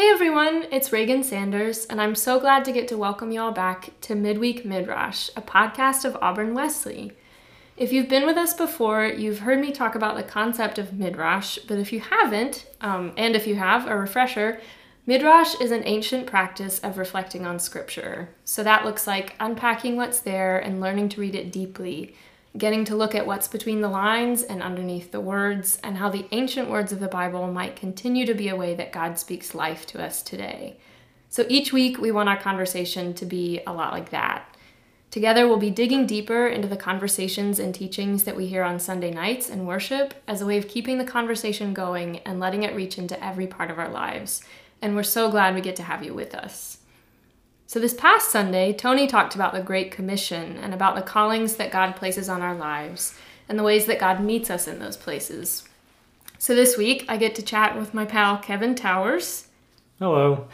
Hey 0.00 0.08
everyone, 0.08 0.64
it's 0.72 0.92
Reagan 0.92 1.22
Sanders, 1.22 1.84
and 1.84 2.00
I'm 2.00 2.14
so 2.14 2.40
glad 2.40 2.64
to 2.64 2.72
get 2.72 2.88
to 2.88 2.96
welcome 2.96 3.32
you 3.32 3.42
all 3.42 3.52
back 3.52 3.90
to 4.00 4.14
Midweek 4.14 4.64
Midrash, 4.64 5.28
a 5.36 5.42
podcast 5.42 6.06
of 6.06 6.16
Auburn 6.22 6.54
Wesley. 6.54 7.12
If 7.76 7.92
you've 7.92 8.08
been 8.08 8.24
with 8.24 8.38
us 8.38 8.54
before, 8.54 9.04
you've 9.04 9.40
heard 9.40 9.60
me 9.60 9.72
talk 9.72 9.94
about 9.94 10.16
the 10.16 10.22
concept 10.22 10.78
of 10.78 10.94
Midrash, 10.94 11.58
but 11.68 11.76
if 11.76 11.92
you 11.92 12.00
haven't, 12.00 12.64
um, 12.80 13.12
and 13.18 13.36
if 13.36 13.46
you 13.46 13.56
have, 13.56 13.86
a 13.86 13.94
refresher, 13.94 14.62
Midrash 15.04 15.60
is 15.60 15.70
an 15.70 15.82
ancient 15.84 16.26
practice 16.26 16.78
of 16.78 16.96
reflecting 16.96 17.44
on 17.44 17.58
Scripture. 17.58 18.30
So 18.46 18.62
that 18.62 18.86
looks 18.86 19.06
like 19.06 19.36
unpacking 19.38 19.96
what's 19.96 20.20
there 20.20 20.58
and 20.58 20.80
learning 20.80 21.10
to 21.10 21.20
read 21.20 21.34
it 21.34 21.52
deeply, 21.52 22.14
getting 22.58 22.84
to 22.84 22.96
look 22.96 23.14
at 23.14 23.26
what's 23.26 23.48
between 23.48 23.80
the 23.80 23.88
lines 23.88 24.42
and 24.42 24.62
underneath 24.62 25.12
the 25.12 25.20
words, 25.20 25.78
and 25.84 25.96
how 25.96 26.08
the 26.08 26.26
ancient 26.32 26.68
words 26.68 26.92
of 26.92 27.00
the 27.00 27.08
Bible 27.08 27.46
might 27.52 27.76
continue 27.76 28.26
to 28.26 28.34
be 28.34 28.48
a 28.48 28.56
way 28.56 28.74
that 28.74 28.92
God 28.92 29.18
speaks 29.18 29.54
life 29.54 29.86
to 29.86 30.02
us 30.02 30.22
today. 30.22 30.76
So 31.28 31.46
each 31.48 31.72
week, 31.72 31.98
we 31.98 32.10
want 32.10 32.28
our 32.28 32.36
conversation 32.36 33.14
to 33.14 33.24
be 33.24 33.60
a 33.66 33.72
lot 33.72 33.92
like 33.92 34.10
that. 34.10 34.56
Together, 35.12 35.46
we'll 35.46 35.58
be 35.58 35.70
digging 35.70 36.06
deeper 36.06 36.46
into 36.48 36.68
the 36.68 36.76
conversations 36.76 37.58
and 37.58 37.74
teachings 37.74 38.24
that 38.24 38.36
we 38.36 38.46
hear 38.46 38.62
on 38.62 38.78
Sunday 38.78 39.12
nights 39.12 39.48
in 39.48 39.66
worship 39.66 40.14
as 40.26 40.40
a 40.40 40.46
way 40.46 40.56
of 40.58 40.68
keeping 40.68 40.98
the 40.98 41.04
conversation 41.04 41.72
going 41.72 42.18
and 42.18 42.40
letting 42.40 42.64
it 42.64 42.74
reach 42.74 42.98
into 42.98 43.24
every 43.24 43.46
part 43.46 43.70
of 43.70 43.78
our 43.78 43.88
lives. 43.88 44.42
And 44.82 44.94
we're 44.94 45.02
so 45.02 45.30
glad 45.30 45.54
we 45.54 45.60
get 45.60 45.76
to 45.76 45.82
have 45.84 46.04
you 46.04 46.14
with 46.14 46.34
us. 46.34 46.78
So, 47.70 47.78
this 47.78 47.94
past 47.94 48.32
Sunday, 48.32 48.72
Tony 48.72 49.06
talked 49.06 49.36
about 49.36 49.52
the 49.52 49.62
Great 49.62 49.92
Commission 49.92 50.56
and 50.56 50.74
about 50.74 50.96
the 50.96 51.02
callings 51.02 51.54
that 51.54 51.70
God 51.70 51.94
places 51.94 52.28
on 52.28 52.42
our 52.42 52.56
lives 52.56 53.14
and 53.48 53.56
the 53.56 53.62
ways 53.62 53.86
that 53.86 54.00
God 54.00 54.20
meets 54.20 54.50
us 54.50 54.66
in 54.66 54.80
those 54.80 54.96
places. 54.96 55.62
So, 56.36 56.52
this 56.52 56.76
week, 56.76 57.04
I 57.08 57.16
get 57.16 57.36
to 57.36 57.42
chat 57.42 57.78
with 57.78 57.94
my 57.94 58.04
pal 58.04 58.38
Kevin 58.38 58.74
Towers. 58.74 59.46
Hello. 60.00 60.48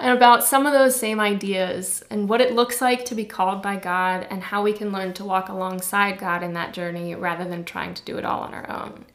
And 0.00 0.12
about 0.16 0.44
some 0.44 0.64
of 0.64 0.72
those 0.72 0.94
same 0.94 1.18
ideas 1.18 2.04
and 2.08 2.28
what 2.28 2.40
it 2.40 2.54
looks 2.54 2.80
like 2.80 3.04
to 3.06 3.16
be 3.16 3.24
called 3.24 3.60
by 3.60 3.74
God 3.74 4.28
and 4.30 4.44
how 4.44 4.62
we 4.62 4.72
can 4.72 4.92
learn 4.92 5.12
to 5.14 5.24
walk 5.24 5.48
alongside 5.48 6.20
God 6.20 6.44
in 6.44 6.52
that 6.52 6.72
journey 6.72 7.16
rather 7.16 7.48
than 7.48 7.64
trying 7.64 7.94
to 7.94 8.04
do 8.04 8.16
it 8.16 8.24
all 8.24 8.42
on 8.42 8.54
our 8.54 8.70
own. 8.70 9.06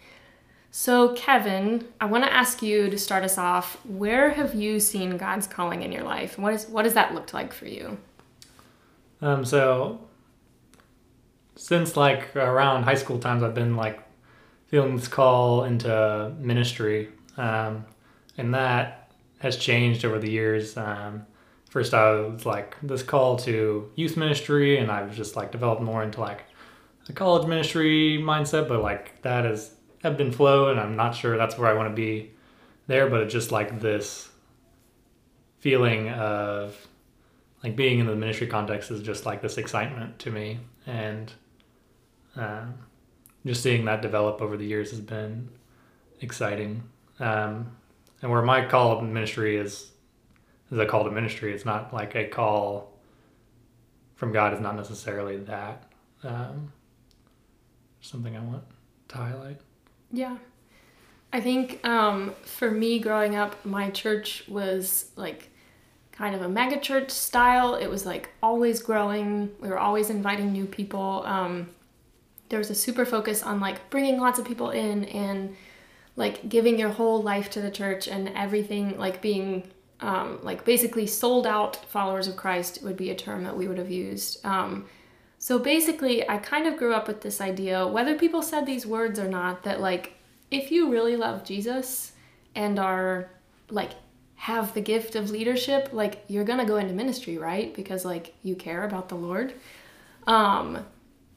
So, 0.73 1.13
Kevin, 1.15 1.85
I 1.99 2.05
want 2.05 2.23
to 2.23 2.33
ask 2.33 2.61
you 2.61 2.89
to 2.89 2.97
start 2.97 3.25
us 3.25 3.37
off. 3.37 3.75
Where 3.85 4.29
have 4.29 4.55
you 4.55 4.79
seen 4.79 5.17
God's 5.17 5.45
calling 5.45 5.83
in 5.83 5.91
your 5.91 6.03
life? 6.03 6.39
What 6.39 6.53
is 6.53 6.65
what 6.67 6.83
does 6.83 6.93
that 6.93 7.13
looked 7.13 7.33
like 7.33 7.51
for 7.51 7.65
you? 7.65 7.97
Um, 9.21 9.43
so 9.43 9.99
since 11.57 11.97
like 11.97 12.33
around 12.37 12.83
high 12.83 12.95
school 12.95 13.19
times, 13.19 13.43
I've 13.43 13.53
been 13.53 13.75
like 13.75 13.99
feeling 14.67 14.95
this 14.95 15.09
call 15.09 15.65
into 15.65 16.33
ministry, 16.39 17.09
um, 17.35 17.85
and 18.37 18.53
that 18.53 19.11
has 19.39 19.57
changed 19.57 20.05
over 20.05 20.19
the 20.19 20.31
years. 20.31 20.77
Um, 20.77 21.25
first, 21.69 21.93
I 21.93 22.13
was 22.13 22.45
like 22.45 22.77
this 22.81 23.03
call 23.03 23.35
to 23.39 23.91
youth 23.95 24.15
ministry, 24.15 24.77
and 24.77 24.89
I've 24.89 25.13
just 25.17 25.35
like 25.35 25.51
developed 25.51 25.81
more 25.81 26.01
into 26.01 26.21
like 26.21 26.45
a 27.09 27.13
college 27.13 27.45
ministry 27.45 28.17
mindset. 28.21 28.69
But 28.69 28.81
like 28.81 29.21
that 29.23 29.45
is 29.45 29.71
ebbed 30.03 30.21
and 30.21 30.33
flow, 30.33 30.69
and 30.69 30.79
I'm 30.79 30.95
not 30.95 31.15
sure 31.15 31.37
that's 31.37 31.57
where 31.57 31.69
I 31.69 31.73
want 31.73 31.89
to 31.89 31.95
be 31.95 32.31
there. 32.87 33.09
But 33.09 33.21
it's 33.21 33.33
just 33.33 33.51
like 33.51 33.79
this 33.79 34.29
feeling 35.59 36.09
of 36.09 36.87
like 37.63 37.75
being 37.75 37.99
in 37.99 38.07
the 38.07 38.15
ministry 38.15 38.47
context 38.47 38.89
is 38.91 39.01
just 39.01 39.25
like 39.25 39.41
this 39.41 39.57
excitement 39.57 40.19
to 40.19 40.31
me, 40.31 40.59
and 40.87 41.31
um, 42.35 42.73
just 43.45 43.63
seeing 43.63 43.85
that 43.85 44.01
develop 44.01 44.41
over 44.41 44.57
the 44.57 44.65
years 44.65 44.91
has 44.91 45.01
been 45.01 45.49
exciting. 46.21 46.83
Um, 47.19 47.75
and 48.21 48.31
where 48.31 48.41
my 48.41 48.65
call 48.65 48.91
of 48.91 49.03
ministry 49.03 49.57
is 49.57 49.91
is 50.71 50.79
a 50.79 50.85
call 50.85 51.03
to 51.03 51.11
ministry. 51.11 51.53
It's 51.53 51.65
not 51.65 51.93
like 51.93 52.15
a 52.15 52.25
call 52.25 52.97
from 54.15 54.31
God. 54.31 54.53
Is 54.53 54.59
not 54.59 54.75
necessarily 54.75 55.37
that. 55.37 55.83
Um, 56.23 56.71
something 58.01 58.35
I 58.35 58.39
want 58.39 58.63
to 59.09 59.17
highlight. 59.17 59.61
Yeah. 60.11 60.37
I 61.33 61.39
think 61.39 61.85
um, 61.87 62.35
for 62.43 62.69
me 62.69 62.99
growing 62.99 63.35
up, 63.35 63.65
my 63.65 63.89
church 63.89 64.43
was 64.47 65.11
like 65.15 65.49
kind 66.11 66.35
of 66.35 66.41
a 66.41 66.49
mega 66.49 66.79
church 66.79 67.09
style. 67.09 67.75
It 67.75 67.87
was 67.87 68.05
like 68.05 68.29
always 68.43 68.81
growing. 68.81 69.51
We 69.59 69.69
were 69.69 69.79
always 69.79 70.09
inviting 70.09 70.51
new 70.51 70.65
people. 70.65 71.23
Um, 71.25 71.69
there 72.49 72.59
was 72.59 72.69
a 72.69 72.75
super 72.75 73.05
focus 73.05 73.43
on 73.43 73.61
like 73.61 73.89
bringing 73.89 74.19
lots 74.19 74.37
of 74.37 74.45
people 74.45 74.71
in 74.71 75.05
and 75.05 75.55
like 76.17 76.49
giving 76.49 76.77
your 76.77 76.89
whole 76.89 77.21
life 77.21 77.49
to 77.51 77.61
the 77.61 77.71
church 77.71 78.07
and 78.07 78.29
everything 78.35 78.97
like 78.99 79.21
being 79.21 79.71
um, 80.01 80.39
like 80.43 80.65
basically 80.65 81.07
sold 81.07 81.47
out 81.47 81.77
followers 81.89 82.27
of 82.27 82.35
Christ 82.35 82.83
would 82.83 82.97
be 82.97 83.09
a 83.09 83.15
term 83.15 83.43
that 83.45 83.55
we 83.55 83.67
would 83.67 83.77
have 83.77 83.89
used. 83.89 84.45
Um, 84.45 84.87
so 85.41 85.57
basically, 85.57 86.29
I 86.29 86.37
kind 86.37 86.67
of 86.67 86.77
grew 86.77 86.93
up 86.93 87.07
with 87.07 87.21
this 87.21 87.41
idea, 87.41 87.87
whether 87.87 88.15
people 88.15 88.43
said 88.43 88.67
these 88.67 88.85
words 88.85 89.17
or 89.17 89.27
not, 89.27 89.63
that 89.63 89.81
like 89.81 90.13
if 90.51 90.71
you 90.71 90.91
really 90.91 91.15
love 91.15 91.43
Jesus 91.43 92.11
and 92.53 92.77
are 92.77 93.31
like 93.71 93.93
have 94.35 94.75
the 94.75 94.81
gift 94.81 95.15
of 95.15 95.31
leadership, 95.31 95.89
like 95.93 96.23
you're 96.27 96.43
gonna 96.43 96.63
go 96.63 96.77
into 96.77 96.93
ministry, 96.93 97.39
right? 97.39 97.73
Because 97.73 98.05
like 98.05 98.35
you 98.43 98.55
care 98.55 98.83
about 98.83 99.09
the 99.09 99.15
Lord. 99.15 99.55
Um, 100.27 100.85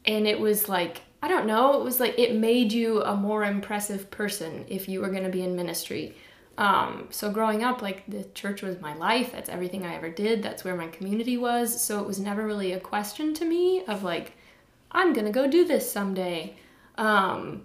and 0.04 0.26
it 0.26 0.38
was 0.38 0.69
like 0.69 1.00
I 1.22 1.28
don't 1.28 1.47
know, 1.47 1.81
it 1.81 1.82
was 1.82 1.98
like 1.98 2.19
it 2.19 2.37
made 2.37 2.75
you 2.75 3.03
a 3.04 3.16
more 3.16 3.43
impressive 3.43 4.10
person 4.10 4.66
if 4.69 4.87
you 4.87 5.00
were 5.00 5.09
gonna 5.09 5.31
be 5.31 5.43
in 5.43 5.56
ministry. 5.56 6.14
Um, 6.56 7.09
so 7.10 7.31
growing 7.31 7.65
up, 7.65 7.82
like 7.82 8.04
the 8.06 8.25
church 8.34 8.62
was 8.62 8.81
my 8.81 8.94
life. 8.94 9.32
That's 9.32 9.48
everything 9.48 9.84
I 9.84 9.97
ever 9.97 10.09
did. 10.09 10.42
That's 10.42 10.65
where 10.65 10.76
my 10.76 10.88
community 10.88 11.37
was. 11.37 11.81
So 11.81 12.00
it 12.00 12.06
was 12.06 12.20
never 12.20 12.47
really 12.47 12.72
a 12.72 12.81
question 12.81 13.34
to 13.34 13.44
me 13.44 13.84
of 13.87 14.03
like, 14.03 14.32
I'm 14.93 15.12
gonna 15.12 15.32
go 15.32 15.48
do 15.48 15.64
this 15.64 15.91
someday. 15.91 16.56
Um, 16.97 17.64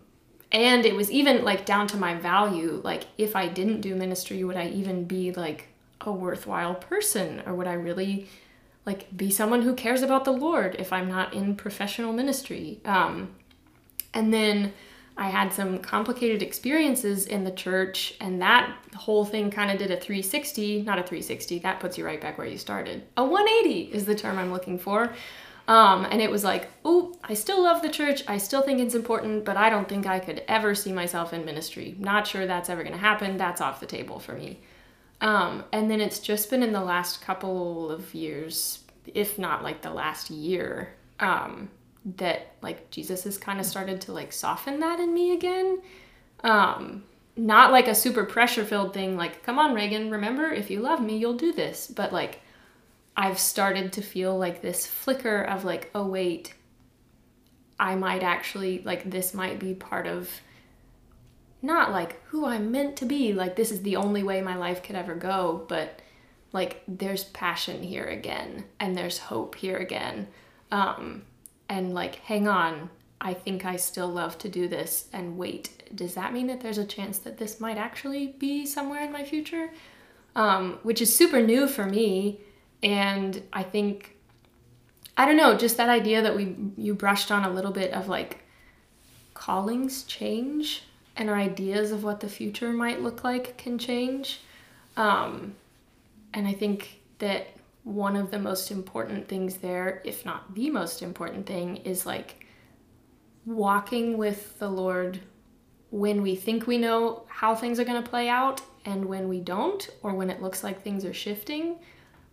and 0.51 0.85
it 0.85 0.95
was 0.95 1.11
even 1.11 1.43
like 1.43 1.65
down 1.65 1.87
to 1.87 1.97
my 1.97 2.15
value. 2.15 2.81
Like 2.83 3.05
if 3.17 3.35
I 3.35 3.47
didn't 3.47 3.81
do 3.81 3.95
ministry, 3.95 4.43
would 4.43 4.57
I 4.57 4.69
even 4.69 5.05
be 5.05 5.31
like 5.31 5.67
a 6.01 6.11
worthwhile 6.11 6.75
person, 6.75 7.43
or 7.45 7.53
would 7.53 7.67
I 7.67 7.73
really 7.73 8.27
like 8.85 9.15
be 9.15 9.29
someone 9.29 9.61
who 9.61 9.75
cares 9.75 10.01
about 10.01 10.25
the 10.25 10.31
Lord 10.31 10.75
if 10.79 10.91
I'm 10.91 11.07
not 11.07 11.33
in 11.33 11.55
professional 11.55 12.13
ministry? 12.13 12.79
Um, 12.85 13.35
and 14.13 14.33
then 14.33 14.73
I 15.19 15.27
had 15.27 15.51
some 15.51 15.79
complicated 15.79 16.41
experiences 16.41 17.25
in 17.25 17.43
the 17.43 17.51
church, 17.51 18.15
and 18.21 18.41
that 18.41 18.73
whole 18.95 19.25
thing 19.25 19.51
kind 19.51 19.69
of 19.69 19.77
did 19.77 19.91
a 19.91 19.97
360, 19.97 20.83
not 20.83 20.97
a 20.97 21.01
360, 21.01 21.59
that 21.59 21.81
puts 21.81 21.97
you 21.97 22.05
right 22.05 22.21
back 22.21 22.37
where 22.37 22.47
you 22.47 22.57
started. 22.57 23.03
A 23.17 23.25
180 23.25 23.93
is 23.93 24.05
the 24.05 24.15
term 24.15 24.37
I'm 24.37 24.49
looking 24.49 24.79
for. 24.79 25.13
Um, 25.67 26.07
and 26.09 26.21
it 26.21 26.31
was 26.31 26.45
like, 26.45 26.69
oh, 26.85 27.15
I 27.21 27.33
still 27.33 27.61
love 27.61 27.81
the 27.81 27.89
church. 27.89 28.23
I 28.29 28.37
still 28.37 28.61
think 28.61 28.79
it's 28.79 28.95
important, 28.95 29.43
but 29.43 29.57
I 29.57 29.69
don't 29.69 29.89
think 29.89 30.07
I 30.07 30.19
could 30.19 30.41
ever 30.47 30.73
see 30.73 30.93
myself 30.93 31.33
in 31.33 31.43
ministry. 31.43 31.95
Not 31.99 32.25
sure 32.25 32.47
that's 32.47 32.69
ever 32.69 32.81
going 32.81 32.95
to 32.95 32.99
happen. 32.99 33.35
That's 33.35 33.59
off 33.59 33.81
the 33.81 33.85
table 33.85 34.19
for 34.19 34.33
me. 34.33 34.61
Um, 35.19 35.65
and 35.73 35.91
then 35.91 35.99
it's 35.99 36.19
just 36.19 36.49
been 36.49 36.63
in 36.63 36.71
the 36.71 36.81
last 36.81 37.21
couple 37.21 37.91
of 37.91 38.15
years, 38.15 38.85
if 39.13 39.37
not 39.37 39.63
like 39.63 39.81
the 39.81 39.91
last 39.91 40.29
year, 40.29 40.93
um, 41.19 41.69
that 42.17 42.53
like 42.61 42.89
Jesus 42.91 43.23
has 43.23 43.37
kind 43.37 43.59
of 43.59 43.65
started 43.65 44.01
to 44.01 44.13
like 44.13 44.31
soften 44.31 44.79
that 44.79 44.99
in 44.99 45.13
me 45.13 45.33
again. 45.33 45.81
Um, 46.43 47.03
not 47.39 47.71
like 47.71 47.87
a 47.87 47.95
super 47.95 48.25
pressure 48.25 48.65
filled 48.65 48.93
thing, 48.93 49.15
like, 49.15 49.43
come 49.43 49.57
on, 49.57 49.73
Reagan, 49.73 50.11
remember, 50.11 50.51
if 50.51 50.69
you 50.69 50.81
love 50.81 51.01
me, 51.01 51.17
you'll 51.17 51.37
do 51.37 51.53
this. 51.53 51.87
But 51.87 52.11
like, 52.11 52.41
I've 53.15 53.39
started 53.39 53.93
to 53.93 54.01
feel 54.01 54.37
like 54.37 54.61
this 54.61 54.85
flicker 54.85 55.41
of 55.41 55.63
like, 55.63 55.89
oh, 55.95 56.07
wait, 56.07 56.53
I 57.79 57.95
might 57.95 58.23
actually, 58.23 58.81
like, 58.83 59.09
this 59.09 59.33
might 59.33 59.59
be 59.59 59.73
part 59.73 60.05
of 60.05 60.29
not 61.61 61.91
like 61.91 62.21
who 62.27 62.45
I'm 62.45 62.71
meant 62.71 62.97
to 62.97 63.05
be, 63.05 63.33
like, 63.33 63.55
this 63.55 63.71
is 63.71 63.81
the 63.81 63.95
only 63.95 64.23
way 64.23 64.41
my 64.41 64.55
life 64.55 64.83
could 64.83 64.95
ever 64.95 65.15
go, 65.15 65.65
but 65.67 66.01
like, 66.51 66.83
there's 66.87 67.25
passion 67.25 67.83
here 67.83 68.05
again, 68.05 68.65
and 68.79 68.97
there's 68.97 69.17
hope 69.19 69.55
here 69.55 69.77
again. 69.77 70.27
Um, 70.71 71.23
and 71.69 71.93
like, 71.93 72.15
hang 72.15 72.47
on, 72.47 72.89
I 73.21 73.33
think 73.33 73.63
I 73.63 73.75
still 73.75 74.07
love 74.07 74.37
to 74.39 74.49
do 74.49 74.67
this. 74.67 75.07
And 75.13 75.37
wait, 75.37 75.83
does 75.95 76.15
that 76.15 76.33
mean 76.33 76.47
that 76.47 76.61
there's 76.61 76.77
a 76.77 76.85
chance 76.85 77.19
that 77.19 77.37
this 77.37 77.59
might 77.59 77.77
actually 77.77 78.27
be 78.39 78.65
somewhere 78.65 79.03
in 79.03 79.11
my 79.11 79.23
future? 79.23 79.71
Um, 80.35 80.79
which 80.83 81.01
is 81.01 81.15
super 81.15 81.41
new 81.41 81.67
for 81.67 81.85
me. 81.85 82.39
And 82.81 83.43
I 83.53 83.63
think, 83.63 84.17
I 85.17 85.25
don't 85.25 85.37
know, 85.37 85.55
just 85.57 85.77
that 85.77 85.89
idea 85.89 86.21
that 86.21 86.35
we 86.35 86.55
you 86.77 86.93
brushed 86.95 87.31
on 87.31 87.43
a 87.43 87.49
little 87.49 87.71
bit 87.71 87.93
of 87.93 88.07
like 88.07 88.43
callings 89.33 90.03
change 90.03 90.83
and 91.15 91.29
our 91.29 91.35
ideas 91.35 91.91
of 91.91 92.03
what 92.03 92.21
the 92.21 92.29
future 92.29 92.71
might 92.71 93.01
look 93.01 93.23
like 93.23 93.57
can 93.57 93.77
change. 93.77 94.39
Um, 94.95 95.55
and 96.33 96.47
I 96.47 96.53
think 96.53 97.01
that 97.19 97.47
one 97.83 98.15
of 98.15 98.31
the 98.31 98.39
most 98.39 98.71
important 98.71 99.27
things 99.27 99.57
there, 99.57 100.01
if 100.05 100.25
not 100.25 100.53
the 100.55 100.69
most 100.69 101.01
important 101.01 101.45
thing, 101.45 101.77
is 101.77 102.05
like 102.05 102.45
walking 103.45 104.17
with 104.17 104.59
the 104.59 104.69
Lord 104.69 105.19
when 105.91 106.21
we 106.21 106.35
think 106.35 106.67
we 106.67 106.77
know 106.77 107.23
how 107.27 107.55
things 107.55 107.79
are 107.79 107.85
going 107.85 108.01
to 108.01 108.09
play 108.09 108.29
out 108.29 108.61
and 108.85 109.05
when 109.05 109.27
we 109.27 109.39
don't, 109.39 109.89
or 110.03 110.13
when 110.13 110.29
it 110.29 110.41
looks 110.41 110.63
like 110.63 110.81
things 110.81 111.03
are 111.03 111.13
shifting, 111.13 111.77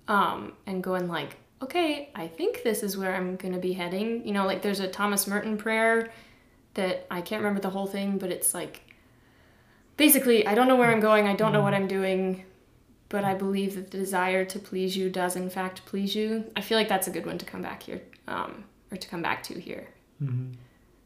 um, 0.08 0.52
and 0.66 0.82
going 0.82 1.08
like, 1.08 1.37
okay, 1.62 2.10
I 2.14 2.26
think 2.26 2.62
this 2.62 2.82
is 2.82 2.96
where 2.96 3.14
I'm 3.14 3.37
gonna 3.37 3.58
be 3.58 3.72
heading. 3.72 4.26
You 4.26 4.32
know, 4.32 4.46
like 4.46 4.62
there's 4.62 4.81
a 4.81 4.88
Thomas 4.88 5.26
Merton 5.26 5.56
prayer 5.56 6.10
that 6.75 7.06
I 7.10 7.20
can't 7.20 7.42
remember 7.42 7.60
the 7.60 7.70
whole 7.70 7.87
thing, 7.87 8.19
but 8.19 8.31
it's 8.31 8.52
like 8.52 8.82
basically, 9.96 10.46
I 10.46 10.54
don't 10.54 10.69
know 10.69 10.76
where 10.76 10.90
I'm 10.90 11.00
going, 11.00 11.26
I 11.26 11.34
don't 11.34 11.52
know 11.52 11.62
what 11.62 11.75
I'm 11.75 11.88
doing, 11.88 12.44
but 13.08 13.24
I 13.24 13.34
believe 13.34 13.74
that 13.74 13.90
the 13.90 13.98
desire 13.98 14.44
to 14.44 14.58
please 14.58 14.96
you 14.96 15.10
does 15.10 15.36
in 15.36 15.48
fact 15.50 15.84
please 15.86 16.14
you. 16.14 16.44
I 16.56 16.60
feel 16.60 16.78
like 16.78 16.88
that's 16.88 17.08
a 17.08 17.10
good 17.10 17.26
one 17.26 17.38
to 17.38 17.46
come 17.46 17.62
back 17.62 17.82
here, 17.82 18.02
um, 18.26 18.64
or 18.90 18.96
to 18.96 19.08
come 19.08 19.22
back 19.22 19.42
to 19.44 19.60
here. 19.60 19.88
Mm-hmm. 20.22 20.52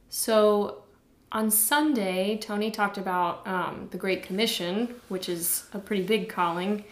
So 0.09 0.85
on 1.33 1.51
Sunday, 1.51 2.39
Tony 2.39 2.71
talked 2.71 2.99
about 2.99 3.47
um, 3.47 3.89
the 3.91 3.99
Great 3.99 4.23
Commission, 4.23 4.95
which 5.09 5.29
is 5.29 5.65
a 5.73 5.79
pretty 5.79 6.03
big 6.03 6.29
calling, 6.29 6.85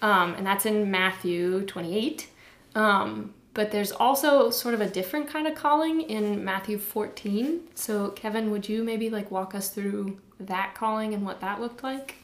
um, 0.00 0.34
and 0.34 0.46
that's 0.46 0.64
in 0.64 0.90
Matthew 0.90 1.66
28. 1.66 2.28
Um, 2.74 3.34
but 3.54 3.70
there's 3.70 3.92
also 3.92 4.48
sort 4.50 4.72
of 4.72 4.80
a 4.80 4.88
different 4.88 5.28
kind 5.28 5.46
of 5.46 5.54
calling 5.54 6.00
in 6.00 6.42
Matthew 6.42 6.78
14. 6.78 7.60
So, 7.74 8.08
Kevin, 8.10 8.50
would 8.50 8.66
you 8.66 8.82
maybe 8.82 9.10
like 9.10 9.30
walk 9.30 9.54
us 9.54 9.68
through 9.68 10.18
that 10.40 10.74
calling 10.74 11.12
and 11.12 11.24
what 11.26 11.40
that 11.40 11.60
looked 11.60 11.82
like? 11.82 12.16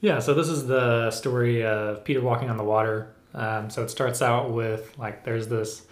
Yeah, 0.00 0.20
so 0.20 0.32
this 0.32 0.48
is 0.48 0.66
the 0.66 1.10
story 1.10 1.64
of 1.64 2.04
Peter 2.04 2.20
walking 2.20 2.50
on 2.50 2.56
the 2.56 2.64
water. 2.64 3.14
Um, 3.34 3.68
so 3.68 3.82
it 3.82 3.90
starts 3.90 4.22
out 4.22 4.52
with 4.52 4.96
like 4.98 5.24
there's 5.24 5.48
this 5.48 5.86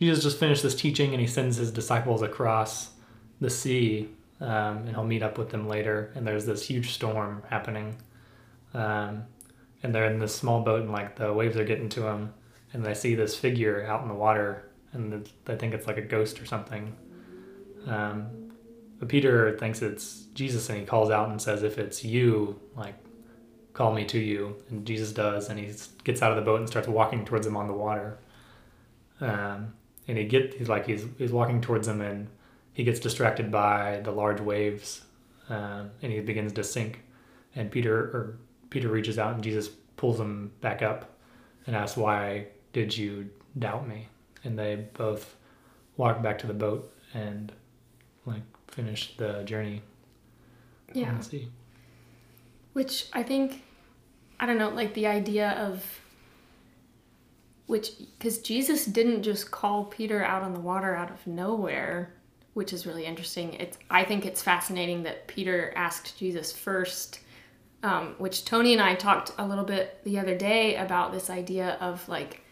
Jesus 0.00 0.22
just 0.22 0.38
finished 0.38 0.62
this 0.62 0.74
teaching 0.74 1.12
and 1.12 1.20
he 1.20 1.26
sends 1.26 1.56
his 1.56 1.70
disciples 1.70 2.22
across 2.22 2.90
the 3.40 3.50
sea 3.50 4.08
um, 4.40 4.78
and 4.78 4.88
he'll 4.90 5.04
meet 5.04 5.22
up 5.22 5.36
with 5.36 5.50
them 5.50 5.68
later. 5.68 6.10
And 6.14 6.26
there's 6.26 6.46
this 6.46 6.66
huge 6.66 6.92
storm 6.92 7.42
happening. 7.50 7.96
Um, 8.72 9.24
and 9.82 9.94
they're 9.94 10.10
in 10.10 10.18
this 10.18 10.34
small 10.34 10.62
boat 10.62 10.82
and 10.82 10.92
like 10.92 11.16
the 11.16 11.32
waves 11.32 11.56
are 11.56 11.64
getting 11.64 11.90
to 11.90 12.00
them 12.00 12.32
and 12.72 12.84
they 12.84 12.94
see 12.94 13.14
this 13.14 13.36
figure 13.36 13.84
out 13.86 14.02
in 14.02 14.08
the 14.08 14.14
water 14.14 14.70
and 14.92 15.28
they 15.44 15.56
think 15.56 15.74
it's 15.74 15.86
like 15.86 15.98
a 15.98 16.02
ghost 16.02 16.40
or 16.40 16.46
something. 16.46 16.96
Um, 17.86 18.52
but 18.98 19.08
Peter 19.08 19.56
thinks 19.58 19.82
it's 19.82 20.24
Jesus 20.34 20.68
and 20.70 20.80
he 20.80 20.86
calls 20.86 21.10
out 21.10 21.28
and 21.28 21.40
says, 21.40 21.62
If 21.62 21.78
it's 21.78 22.04
you, 22.04 22.58
like, 22.74 22.94
call 23.80 23.94
me 23.94 24.04
to 24.04 24.18
you. 24.18 24.56
And 24.68 24.86
Jesus 24.86 25.10
does. 25.10 25.48
And 25.48 25.58
he 25.58 25.72
gets 26.04 26.20
out 26.20 26.32
of 26.32 26.36
the 26.36 26.42
boat 26.42 26.60
and 26.60 26.68
starts 26.68 26.86
walking 26.86 27.24
towards 27.24 27.46
him 27.46 27.56
on 27.56 27.66
the 27.66 27.72
water. 27.72 28.18
Um, 29.22 29.72
and 30.06 30.18
he 30.18 30.24
get 30.24 30.54
he's 30.54 30.68
like 30.68 30.86
he's 30.86 31.06
he's 31.16 31.32
walking 31.32 31.62
towards 31.62 31.88
him 31.88 32.02
and 32.02 32.28
he 32.74 32.84
gets 32.84 33.00
distracted 33.00 33.50
by 33.50 34.00
the 34.04 34.10
large 34.10 34.40
waves 34.40 35.02
um, 35.48 35.90
and 36.02 36.12
he 36.12 36.20
begins 36.20 36.52
to 36.54 36.64
sink 36.64 37.02
and 37.54 37.70
Peter 37.70 37.96
or 37.96 38.38
Peter 38.70 38.88
reaches 38.88 39.18
out 39.18 39.34
and 39.34 39.44
Jesus 39.44 39.68
pulls 39.96 40.18
him 40.18 40.50
back 40.62 40.80
up 40.82 41.16
and 41.66 41.76
asks 41.76 41.96
why 41.96 42.46
did 42.72 42.96
you 42.96 43.28
doubt 43.58 43.86
me 43.86 44.08
and 44.42 44.58
they 44.58 44.86
both 44.94 45.36
walk 45.98 46.22
back 46.22 46.38
to 46.38 46.46
the 46.46 46.54
boat 46.54 46.90
and 47.12 47.52
like 48.24 48.42
finish 48.68 49.16
the 49.16 49.42
journey 49.44 49.82
Yeah. 50.94 51.10
Which 52.72 53.06
I 53.12 53.22
think, 53.22 53.62
I 54.40 54.46
don't 54.46 54.58
know, 54.58 54.70
like 54.70 54.94
the 54.94 55.06
idea 55.06 55.50
of, 55.50 55.84
which, 57.66 57.90
because 58.18 58.38
Jesus 58.38 58.86
didn't 58.86 59.22
just 59.22 59.50
call 59.50 59.84
Peter 59.84 60.24
out 60.24 60.42
on 60.42 60.54
the 60.54 60.60
water 60.60 60.96
out 60.96 61.10
of 61.10 61.24
nowhere, 61.26 62.14
which 62.54 62.72
is 62.72 62.86
really 62.86 63.04
interesting. 63.04 63.52
It's, 63.54 63.76
I 63.90 64.02
think 64.02 64.24
it's 64.24 64.42
fascinating 64.42 65.02
that 65.02 65.28
Peter 65.28 65.72
asked 65.76 66.18
Jesus 66.18 66.52
first, 66.52 67.20
um, 67.82 68.14
which 68.16 68.46
Tony 68.46 68.72
and 68.72 68.82
I 68.82 68.94
talked 68.94 69.32
a 69.36 69.46
little 69.46 69.64
bit 69.64 70.00
the 70.04 70.18
other 70.18 70.36
day 70.36 70.76
about 70.76 71.12
this 71.12 71.28
idea 71.28 71.76
of 71.80 72.08
like, 72.08 72.42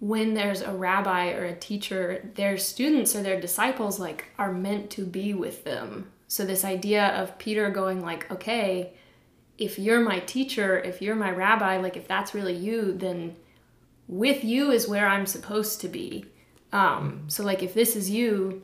when 0.00 0.34
there's 0.34 0.60
a 0.60 0.70
rabbi 0.70 1.32
or 1.32 1.46
a 1.46 1.56
teacher, 1.56 2.30
their 2.34 2.58
students 2.58 3.16
or 3.16 3.22
their 3.22 3.40
disciples 3.40 3.98
like 3.98 4.26
are 4.38 4.52
meant 4.52 4.90
to 4.90 5.04
be 5.04 5.32
with 5.34 5.64
them. 5.64 6.12
So 6.28 6.44
this 6.44 6.64
idea 6.64 7.08
of 7.20 7.38
Peter 7.38 7.70
going 7.70 8.02
like, 8.02 8.30
okay, 8.30 8.92
if 9.58 9.78
you're 9.78 10.00
my 10.00 10.20
teacher, 10.20 10.78
if 10.78 11.02
you're 11.02 11.16
my 11.16 11.30
rabbi, 11.30 11.76
like 11.78 11.96
if 11.96 12.06
that's 12.06 12.32
really 12.34 12.54
you, 12.54 12.92
then 12.92 13.36
with 14.06 14.44
you 14.44 14.70
is 14.70 14.88
where 14.88 15.06
I'm 15.06 15.26
supposed 15.26 15.80
to 15.82 15.88
be. 15.88 16.24
Um, 16.72 17.24
so 17.28 17.42
like 17.44 17.62
if 17.62 17.74
this 17.74 17.96
is 17.96 18.08
you, 18.08 18.62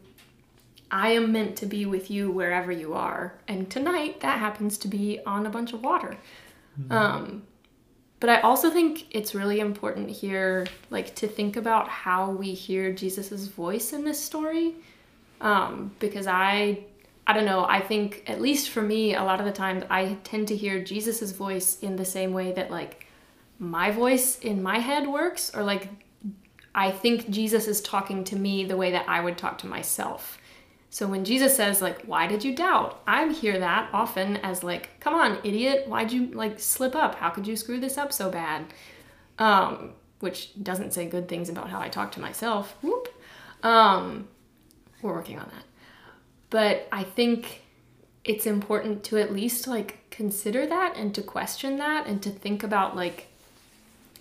I 0.91 1.11
am 1.11 1.33
meant 1.33 1.57
to 1.57 1.67
be 1.67 1.87
with 1.87 2.11
you 2.11 2.31
wherever 2.31 2.71
you 2.71 2.95
are. 2.95 3.35
And 3.49 3.69
tonight 3.69 4.21
that 4.21 4.39
happens 4.39 4.79
to 4.79 4.89
be 4.89 5.21
on 5.27 5.47
a 5.47 5.51
bunch 5.51 5.73
of 5.73 5.83
water. 5.83 6.17
Um, 6.91 7.43
but 8.21 8.31
I 8.31 8.41
also 8.41 8.71
think 8.71 9.07
it's 9.11 9.35
really 9.35 9.61
important 9.61 10.11
here, 10.11 10.67
like 10.91 11.15
to 11.17 11.29
think 11.29 11.57
about 11.57 11.89
how 11.89 12.31
we 12.31 12.55
hear 12.55 12.93
Jesus's 12.93 13.49
voice 13.49 13.93
in 13.93 14.05
this 14.05 14.21
story, 14.21 14.75
um, 15.41 15.93
because 15.99 16.27
I, 16.27 16.85
I 17.27 17.33
don't 17.33 17.47
know. 17.47 17.65
I 17.65 17.81
think 17.81 18.25
at 18.27 18.41
least 18.41 18.71
for 18.71 18.83
me, 18.83 19.15
a 19.15 19.23
lot 19.25 19.41
of 19.41 19.47
the 19.47 19.53
times 19.53 19.85
I 19.89 20.19
tend 20.25 20.49
to 20.49 20.57
hear 20.57 20.83
Jesus's 20.83 21.33
voice 21.33 21.79
in 21.81 21.97
the 21.97 22.05
same 22.05 22.33
way 22.33 22.53
that 22.53 22.71
like 22.71 23.07
my 23.59 23.91
voice 23.91 24.39
in 24.39 24.63
my 24.63 24.79
head 24.79 25.07
works, 25.07 25.51
or 25.55 25.63
like 25.63 25.89
I 26.75 26.91
think 26.91 27.31
Jesus 27.31 27.67
is 27.67 27.81
talking 27.81 28.25
to 28.25 28.37
me 28.37 28.65
the 28.65 28.77
way 28.77 28.91
that 28.91 29.09
I 29.09 29.21
would 29.21 29.39
talk 29.39 29.59
to 29.59 29.67
myself. 29.67 30.39
So 30.91 31.07
when 31.07 31.25
Jesus 31.25 31.57
says 31.57 31.81
like, 31.81 32.03
"Why 32.03 32.27
did 32.27 32.45
you 32.45 32.55
doubt?" 32.55 33.01
I 33.07 33.29
hear 33.33 33.59
that 33.59 33.89
often 33.93 34.37
as 34.39 34.63
like, 34.63 35.01
"Come 35.01 35.15
on, 35.15 35.39
idiot! 35.45 35.89
Why'd 35.89 36.13
you 36.13 36.27
like 36.27 36.61
slip 36.61 36.95
up? 36.95 37.15
How 37.17 37.31
could 37.31 37.47
you 37.47 37.57
screw 37.57 37.81
this 37.81 37.97
up 37.97 38.13
so 38.13 38.31
bad?" 38.31 38.67
Um, 39.39 39.93
which 40.21 40.51
doesn't 40.63 40.93
say 40.93 41.07
good 41.07 41.29
things 41.29 41.49
about 41.49 41.71
how 41.71 41.81
I 41.81 41.89
talk 41.89 42.13
to 42.13 42.21
myself. 42.21 42.77
Whoop. 42.83 43.09
Um, 43.63 44.29
we're 45.03 45.15
working 45.15 45.39
on 45.39 45.51
that. 45.53 45.65
But 46.55 46.87
I 46.93 47.03
think 47.03 47.63
it's 48.23 48.47
important 48.47 49.03
to 49.07 49.19
at 49.19 49.33
least 49.33 49.67
like 49.67 50.09
consider 50.11 50.65
that 50.65 50.97
and 50.97 51.13
to 51.17 51.21
question 51.21 51.79
that 51.79 52.07
and 52.07 52.23
to 52.23 52.31
think 52.31 52.63
about 52.63 52.95
like 52.95 53.27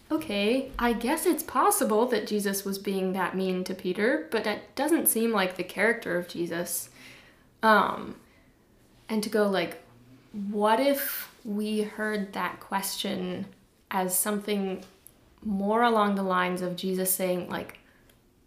okay, 0.09 0.71
I 0.79 0.93
guess 0.93 1.27
it's 1.27 1.43
possible 1.43 2.07
that 2.07 2.25
Jesus 2.25 2.65
was 2.65 2.79
being 2.79 3.13
that 3.13 3.35
mean 3.35 3.63
to 3.65 3.75
Peter, 3.75 4.27
but 4.31 4.45
that 4.45 4.75
doesn't 4.75 5.09
seem 5.09 5.31
like 5.31 5.57
the 5.57 5.63
character 5.63 6.17
of 6.17 6.27
Jesus. 6.27 6.89
Um, 7.61 8.15
and 9.07 9.21
to 9.21 9.29
go 9.29 9.47
like, 9.47 9.83
what 10.31 10.79
if 10.79 11.31
we 11.45 11.83
heard 11.83 12.33
that 12.33 12.59
question 12.59 13.45
as 13.91 14.17
something 14.17 14.83
more 15.43 15.83
along 15.83 16.15
the 16.15 16.23
lines 16.23 16.63
of 16.63 16.77
Jesus 16.77 17.13
saying 17.13 17.47
like, 17.47 17.77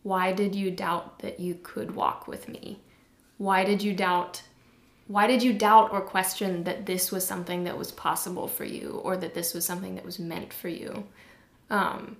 why 0.03 0.33
did 0.33 0.57
you 0.57 0.73
doubt 0.73 1.21
that 1.21 1.39
you 1.39 1.57
could 1.63 1.95
walk 1.95 2.27
with 2.27 2.49
me? 2.49 2.81
Why 3.39 3.65
did 3.65 3.83
you 3.83 3.95
doubt 3.95 4.43
why 5.09 5.29
did 5.29 5.43
you 5.43 5.53
doubt 5.53 5.93
or 5.93 6.01
question 6.01 6.65
that 6.65 6.85
this 6.85 7.13
was 7.13 7.25
something 7.25 7.65
that 7.65 7.79
was 7.79 7.93
possible 7.93 8.49
for 8.49 8.65
you 8.65 9.01
or 9.05 9.17
that 9.17 9.35
this 9.35 9.55
was 9.55 9.65
something 9.65 9.95
that 9.95 10.05
was 10.05 10.19
meant 10.19 10.53
for 10.53 10.69
you? 10.69 11.07
Um, 11.71 12.17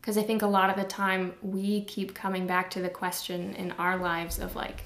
because 0.00 0.18
I 0.18 0.22
think 0.22 0.42
a 0.42 0.46
lot 0.48 0.68
of 0.68 0.76
the 0.76 0.84
time 0.84 1.34
we 1.42 1.82
keep 1.84 2.12
coming 2.12 2.46
back 2.46 2.70
to 2.70 2.82
the 2.82 2.88
question 2.88 3.54
in 3.54 3.70
our 3.72 3.96
lives 3.98 4.40
of 4.40 4.56
like, 4.56 4.84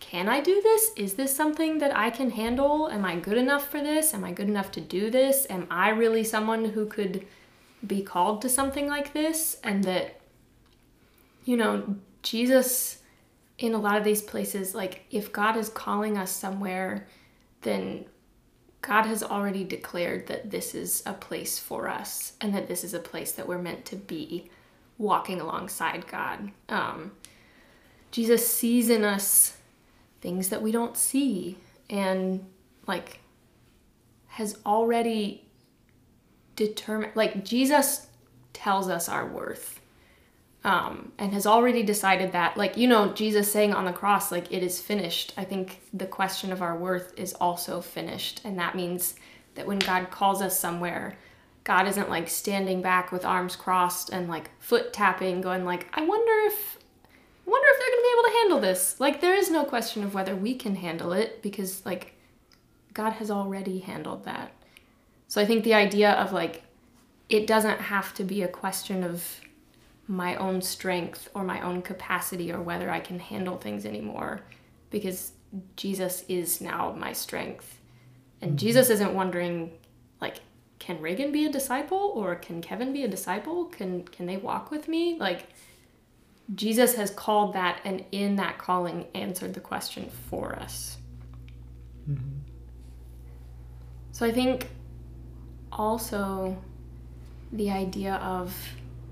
can 0.00 0.28
I 0.28 0.40
do 0.40 0.60
this? 0.60 0.90
Is 0.96 1.14
this 1.14 1.34
something 1.34 1.78
that 1.78 1.96
I 1.96 2.10
can 2.10 2.30
handle? 2.30 2.88
Am 2.88 3.04
I 3.04 3.16
good 3.16 3.38
enough 3.38 3.68
for 3.68 3.80
this? 3.80 4.12
Am 4.12 4.24
I 4.24 4.32
good 4.32 4.48
enough 4.48 4.72
to 4.72 4.80
do 4.80 5.08
this? 5.08 5.46
Am 5.50 5.68
I 5.70 5.90
really 5.90 6.24
someone 6.24 6.64
who 6.64 6.86
could 6.86 7.26
be 7.86 8.02
called 8.02 8.42
to 8.42 8.48
something 8.48 8.88
like 8.88 9.12
this? 9.12 9.58
And 9.62 9.84
that, 9.84 10.20
you 11.44 11.56
know, 11.56 11.96
Jesus 12.22 12.99
in 13.60 13.74
a 13.74 13.78
lot 13.78 13.98
of 13.98 14.04
these 14.04 14.22
places, 14.22 14.74
like 14.74 15.04
if 15.10 15.32
God 15.32 15.56
is 15.56 15.68
calling 15.68 16.16
us 16.16 16.32
somewhere, 16.32 17.06
then 17.60 18.06
God 18.80 19.04
has 19.04 19.22
already 19.22 19.64
declared 19.64 20.26
that 20.28 20.50
this 20.50 20.74
is 20.74 21.02
a 21.04 21.12
place 21.12 21.58
for 21.58 21.86
us 21.86 22.32
and 22.40 22.54
that 22.54 22.68
this 22.68 22.82
is 22.82 22.94
a 22.94 22.98
place 22.98 23.32
that 23.32 23.46
we're 23.46 23.58
meant 23.58 23.84
to 23.84 23.96
be 23.96 24.50
walking 24.96 25.42
alongside 25.42 26.06
God. 26.06 26.50
Um, 26.70 27.12
Jesus 28.10 28.48
sees 28.48 28.88
in 28.88 29.04
us 29.04 29.58
things 30.22 30.48
that 30.48 30.62
we 30.62 30.72
don't 30.72 30.96
see 30.96 31.58
and 31.90 32.46
like 32.86 33.20
has 34.28 34.56
already 34.64 35.46
determined, 36.56 37.12
like 37.14 37.44
Jesus 37.44 38.06
tells 38.54 38.88
us 38.88 39.06
our 39.06 39.26
worth 39.26 39.79
um, 40.62 41.12
and 41.18 41.32
has 41.32 41.46
already 41.46 41.82
decided 41.82 42.32
that, 42.32 42.56
like, 42.56 42.76
you 42.76 42.86
know, 42.86 43.12
Jesus 43.12 43.50
saying 43.50 43.72
on 43.72 43.86
the 43.86 43.92
cross, 43.92 44.30
like, 44.30 44.52
it 44.52 44.62
is 44.62 44.80
finished. 44.80 45.32
I 45.36 45.44
think 45.44 45.80
the 45.92 46.06
question 46.06 46.52
of 46.52 46.60
our 46.60 46.76
worth 46.76 47.18
is 47.18 47.32
also 47.34 47.80
finished. 47.80 48.42
And 48.44 48.58
that 48.58 48.74
means 48.74 49.14
that 49.54 49.66
when 49.66 49.78
God 49.78 50.10
calls 50.10 50.42
us 50.42 50.58
somewhere, 50.58 51.16
God 51.64 51.86
isn't 51.88 52.10
like 52.10 52.28
standing 52.28 52.82
back 52.82 53.12
with 53.12 53.24
arms 53.24 53.56
crossed 53.56 54.10
and 54.10 54.28
like 54.28 54.50
foot 54.60 54.92
tapping, 54.92 55.40
going 55.40 55.64
like, 55.64 55.86
I 55.92 56.02
wonder 56.02 56.32
if, 56.46 56.78
I 57.46 57.50
wonder 57.50 57.68
if 57.70 57.78
they're 57.78 57.90
gonna 57.90 58.02
be 58.02 58.14
able 58.18 58.28
to 58.28 58.38
handle 58.38 58.60
this. 58.60 59.00
Like, 59.00 59.20
there 59.20 59.34
is 59.34 59.50
no 59.50 59.64
question 59.64 60.02
of 60.02 60.14
whether 60.14 60.34
we 60.36 60.54
can 60.54 60.76
handle 60.76 61.12
it 61.12 61.42
because 61.42 61.84
like 61.84 62.14
God 62.94 63.14
has 63.14 63.30
already 63.30 63.78
handled 63.78 64.24
that. 64.24 64.52
So 65.28 65.40
I 65.40 65.46
think 65.46 65.64
the 65.64 65.74
idea 65.74 66.12
of 66.12 66.32
like, 66.32 66.62
it 67.28 67.46
doesn't 67.46 67.80
have 67.80 68.12
to 68.14 68.24
be 68.24 68.42
a 68.42 68.48
question 68.48 69.04
of 69.04 69.40
my 70.10 70.34
own 70.34 70.60
strength 70.60 71.28
or 71.34 71.44
my 71.44 71.60
own 71.60 71.80
capacity 71.80 72.52
or 72.52 72.60
whether 72.60 72.90
I 72.90 72.98
can 72.98 73.20
handle 73.20 73.56
things 73.56 73.86
anymore 73.86 74.40
because 74.90 75.30
Jesus 75.76 76.24
is 76.28 76.60
now 76.60 76.92
my 76.98 77.12
strength. 77.12 77.78
And 78.42 78.58
Jesus 78.58 78.90
isn't 78.90 79.14
wondering 79.14 79.70
like 80.20 80.40
can 80.80 81.00
Reagan 81.00 81.30
be 81.30 81.44
a 81.44 81.52
disciple 81.52 82.12
or 82.16 82.34
can 82.34 82.60
Kevin 82.60 82.92
be 82.92 83.04
a 83.04 83.08
disciple? 83.08 83.66
Can 83.66 84.02
can 84.02 84.26
they 84.26 84.36
walk 84.36 84.72
with 84.72 84.88
me? 84.88 85.16
Like 85.16 85.46
Jesus 86.56 86.96
has 86.96 87.12
called 87.12 87.52
that 87.52 87.80
and 87.84 88.04
in 88.10 88.34
that 88.34 88.58
calling 88.58 89.06
answered 89.14 89.54
the 89.54 89.60
question 89.60 90.10
for 90.28 90.56
us. 90.56 90.98
Mm-hmm. 92.10 92.38
So 94.10 94.26
I 94.26 94.32
think 94.32 94.70
also 95.70 96.60
the 97.52 97.70
idea 97.70 98.14
of 98.16 98.52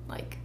like 0.08 0.37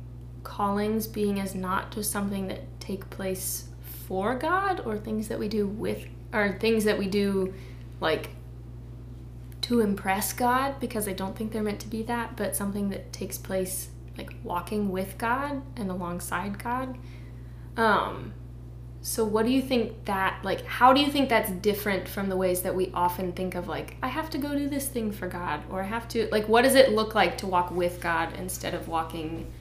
callings 0.43 1.07
being 1.07 1.39
as 1.39 1.55
not 1.55 1.91
just 1.91 2.11
something 2.11 2.47
that 2.47 2.61
take 2.79 3.09
place 3.09 3.67
for 4.07 4.35
God 4.35 4.81
or 4.85 4.97
things 4.97 5.27
that 5.29 5.39
we 5.39 5.47
do 5.47 5.65
with 5.65 6.05
or 6.33 6.57
things 6.59 6.83
that 6.83 6.97
we 6.97 7.07
do 7.07 7.53
like 7.99 8.29
to 9.61 9.79
impress 9.79 10.33
God 10.33 10.79
because 10.79 11.07
I 11.07 11.13
don't 11.13 11.35
think 11.35 11.51
they're 11.51 11.63
meant 11.63 11.79
to 11.81 11.87
be 11.87 12.03
that, 12.03 12.35
but 12.35 12.55
something 12.55 12.89
that 12.89 13.13
takes 13.13 13.37
place 13.37 13.89
like 14.17 14.33
walking 14.43 14.91
with 14.91 15.17
God 15.17 15.61
and 15.75 15.89
alongside 15.89 16.61
God. 16.61 16.97
Um 17.77 18.33
so 19.05 19.25
what 19.25 19.45
do 19.45 19.51
you 19.51 19.61
think 19.61 20.05
that 20.05 20.39
like 20.43 20.65
how 20.65 20.93
do 20.93 21.01
you 21.01 21.11
think 21.11 21.27
that's 21.27 21.51
different 21.51 22.07
from 22.07 22.29
the 22.29 22.37
ways 22.37 22.61
that 22.61 22.73
we 22.73 22.89
often 22.93 23.33
think 23.33 23.53
of 23.53 23.67
like 23.67 23.97
I 24.01 24.07
have 24.07 24.29
to 24.29 24.37
go 24.37 24.57
do 24.57 24.69
this 24.69 24.87
thing 24.87 25.11
for 25.11 25.27
God 25.27 25.61
or 25.69 25.81
I 25.83 25.85
have 25.85 26.07
to 26.09 26.29
like 26.31 26.47
what 26.47 26.61
does 26.61 26.75
it 26.75 26.93
look 26.93 27.13
like 27.13 27.37
to 27.39 27.47
walk 27.47 27.69
with 27.69 27.99
God 27.99 28.33
instead 28.37 28.73
of 28.73 28.87
walking 28.87 29.51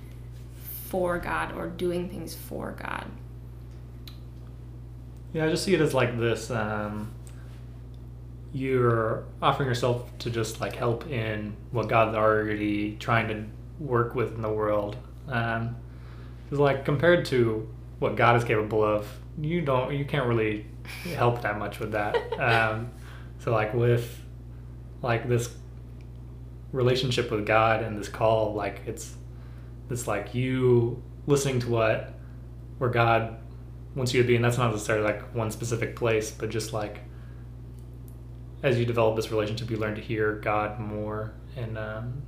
for 0.93 1.19
God 1.19 1.55
or 1.57 1.69
doing 1.69 2.11
things 2.11 2.35
for 2.35 2.73
God? 2.73 3.07
Yeah, 5.33 5.47
I 5.47 5.49
just 5.49 5.65
see 5.65 5.73
it 5.73 5.81
as 5.81 5.95
like 5.95 6.19
this 6.19 6.51
um 6.51 7.11
you're 8.53 9.25
offering 9.41 9.67
yourself 9.67 10.07
to 10.19 10.29
just 10.29 10.61
like 10.61 10.77
help 10.77 11.09
in 11.09 11.57
what 11.71 11.89
God's 11.89 12.15
already 12.15 12.97
trying 12.97 13.29
to 13.29 13.47
work 13.83 14.15
with 14.15 14.35
in 14.35 14.43
the 14.43 14.53
world. 14.53 14.99
Um, 15.29 15.77
it's 16.51 16.61
like 16.61 16.85
compared 16.85 17.25
to 17.27 17.67
what 17.99 18.15
God 18.15 18.37
is 18.37 18.45
capable 18.45 18.85
of, 18.85 19.09
you 19.41 19.63
don't 19.63 19.95
you 19.95 20.05
can't 20.05 20.27
really 20.27 20.67
help 21.15 21.41
that 21.41 21.59
much 21.59 21.79
with 21.81 21.93
that. 21.93 22.19
Um, 22.39 22.91
so 23.39 23.51
like 23.51 23.73
with 23.73 24.21
like 25.01 25.27
this 25.27 25.49
relationship 26.73 27.31
with 27.31 27.47
God 27.47 27.83
and 27.83 27.99
this 27.99 28.11
call, 28.11 28.53
like 28.53 28.83
it's 28.87 29.15
it's 29.93 30.07
like 30.07 30.35
you 30.35 31.03
listening 31.27 31.61
to 31.61 31.71
what 31.71 32.15
where 32.79 32.91
God 32.91 33.37
wants 33.95 34.15
you 34.15 34.23
to 34.23 34.27
be, 34.27 34.35
and 34.35 34.45
that's 34.45 34.59
not 34.59 34.73
necessarily 34.73 35.05
like 35.05 35.35
one 35.35 35.51
specific 35.51 35.95
place, 35.95 36.31
but 36.31 36.49
just 36.51 36.73
like 36.73 37.01
as 38.63 38.79
you 38.79 38.87
develop 38.87 39.17
this 39.17 39.31
relationship, 39.31 39.71
you 39.71 39.77
learn 39.77 39.95
to 39.95 40.01
hear 40.01 40.35
God 40.35 40.79
more 40.79 41.33
and 41.57 41.77
um, 41.77 42.23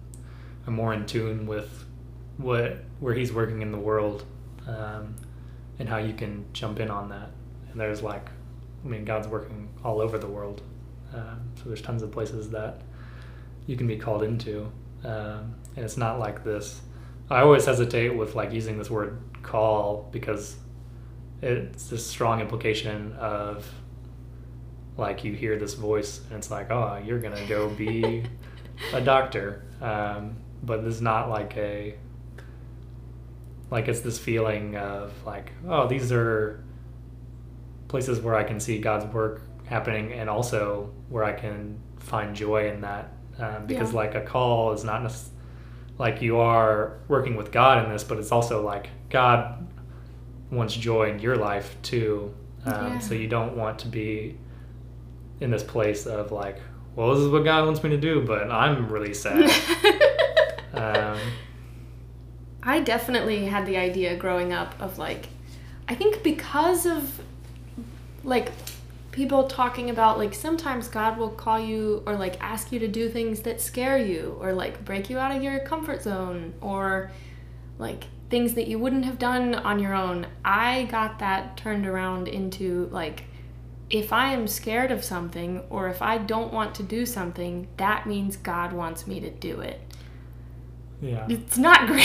more 0.66 0.92
in 0.92 1.06
tune 1.06 1.47
with 1.47 1.85
what 2.37 2.85
where 3.00 3.14
He's 3.14 3.33
working 3.33 3.62
in 3.62 3.73
the 3.73 3.78
world. 3.78 4.25
Um, 4.66 5.16
and 5.78 5.88
how 5.88 5.99
you 5.99 6.14
can 6.14 6.44
jump 6.52 6.80
in 6.80 6.90
on 6.90 7.09
that. 7.09 7.30
And 7.71 7.80
there's 7.80 8.02
like, 8.02 8.28
I 8.85 8.88
mean, 8.88 9.04
God's 9.04 9.28
working 9.28 9.68
all 9.85 10.00
over 10.00 10.18
the 10.18 10.26
world. 10.26 10.62
Um, 11.12 11.40
so 11.56 11.64
there's 11.66 11.83
tons 11.83 12.02
of 12.02 12.11
places 12.11 12.50
that 12.50 12.83
you 13.66 13.76
can 13.76 13.87
be 13.87 13.97
called 13.97 14.23
into. 14.23 14.71
Um, 15.04 15.54
and 15.76 15.85
it's 15.85 15.97
not 15.97 16.18
like 16.18 16.44
this. 16.44 16.80
I 17.31 17.40
always 17.40 17.64
hesitate 17.64 18.11
with 18.11 18.35
like 18.35 18.52
using 18.52 18.78
this 18.78 18.90
word 18.90 19.19
call 19.43 20.09
because 20.12 20.57
it's 21.43 21.88
this 21.88 22.07
strong 22.07 22.40
implication 22.40 23.12
of 23.14 23.66
like 24.97 25.25
you 25.25 25.33
hear 25.33 25.59
this 25.59 25.75
voice 25.75 26.21
and 26.28 26.38
it's 26.38 26.50
like, 26.50 26.71
oh, 26.71 27.00
you're 27.04 27.21
gonna 27.21 27.47
go 27.47 27.69
be 27.71 28.25
a 28.93 29.00
doctor. 29.00 29.64
Um, 29.81 30.37
but 30.62 30.81
it's 30.81 31.00
not 31.00 31.28
like 31.28 31.57
a 31.57 31.95
like 33.71 33.88
it's 33.88 34.00
this 34.00 34.19
feeling 34.19 34.76
of 34.76 35.12
like 35.25 35.52
oh 35.69 35.87
these 35.87 36.12
are 36.12 36.64
places 37.88 38.21
where 38.21 38.35
i 38.35 38.45
can 38.45 38.61
see 38.61 38.78
god's 38.78 39.04
work 39.12 39.43
happening 39.66 40.12
and 40.12 40.28
also 40.28 40.93
where 41.09 41.25
i 41.25 41.33
can 41.33 41.78
find 41.99 42.35
joy 42.37 42.69
in 42.69 42.81
that 42.81 43.12
um, 43.38 43.66
because 43.66 43.90
yeah. 43.90 43.99
like 43.99 44.14
a 44.14 44.21
call 44.21 44.73
is 44.73 44.85
not 44.85 45.02
necessarily 45.02 45.34
like 45.99 46.21
you 46.23 46.39
are 46.39 46.99
working 47.09 47.37
with 47.37 47.53
god 47.53 47.85
in 47.85 47.91
this 47.91 48.05
but 48.05 48.19
it's 48.19 48.33
also 48.33 48.65
like 48.65 48.91
god 49.11 49.67
wants 50.51 50.75
joy 50.75 51.11
in 51.11 51.19
your 51.19 51.37
life 51.37 51.77
too 51.83 52.35
um, 52.67 52.93
yeah. 52.93 52.99
so 52.99 53.15
you 53.15 53.29
don't 53.29 53.57
want 53.57 53.79
to 53.79 53.89
be 53.89 54.37
in 55.41 55.51
this 55.51 55.63
place 55.63 56.07
of 56.07 56.33
like 56.33 56.61
well 56.97 57.15
this 57.15 57.21
is 57.21 57.29
what 57.29 57.45
god 57.45 57.65
wants 57.65 57.83
me 57.83 57.91
to 57.91 57.97
do 57.97 58.25
but 58.25 58.51
i'm 58.51 58.89
really 58.89 59.15
sad 59.15 59.51
um, 60.75 61.19
I 62.67 62.81
definitely 62.81 63.45
had 63.45 63.67
the 63.67 63.77
idea 63.77 64.17
growing 64.17 64.53
up 64.53 64.75
of 64.81 64.99
like, 64.99 65.29
I 65.87 65.95
think 65.95 66.23
because 66.23 66.87
of 66.87 67.21
like 68.23 68.51
people 69.14 69.44
talking 69.47 69.90
about 69.90 70.18
like 70.18 70.35
sometimes 70.35 70.88
God 70.88 71.16
will 71.16 71.30
call 71.30 71.61
you 71.61 72.02
or 72.04 72.16
like 72.16 72.37
ask 72.42 72.73
you 72.73 72.80
to 72.80 72.88
do 72.88 73.09
things 73.09 73.42
that 73.42 73.61
scare 73.61 73.97
you 73.97 74.37
or 74.40 74.52
like 74.52 74.85
break 74.85 75.09
you 75.09 75.21
out 75.21 75.35
of 75.35 75.40
your 75.40 75.61
comfort 75.61 76.02
zone 76.02 76.52
or 76.61 77.12
like 77.78 78.06
things 78.28 78.54
that 78.54 78.66
you 78.66 78.76
wouldn't 78.76 79.04
have 79.04 79.21
done 79.21 79.54
on 79.54 79.78
your 79.78 79.94
own. 79.94 80.26
I 80.44 80.88
got 80.90 81.21
that 81.21 81.56
turned 81.56 81.87
around 81.87 82.26
into 82.26 82.88
like 82.90 83.23
if 83.88 84.12
I 84.12 84.33
am 84.33 84.49
scared 84.49 84.90
of 84.90 85.04
something 85.04 85.62
or 85.71 85.88
if 85.88 86.02
I 86.02 86.18
don't 86.18 86.52
want 86.52 86.75
to 86.75 86.83
do 86.83 87.06
something, 87.06 87.68
that 87.76 88.09
means 88.09 88.37
God 88.37 88.73
wants 88.73 89.06
me 89.06 89.21
to 89.21 89.30
do 89.30 89.61
it. 89.61 89.80
Yeah. 91.00 91.25
It's 91.28 91.56
not 91.56 91.87
great. 91.87 92.04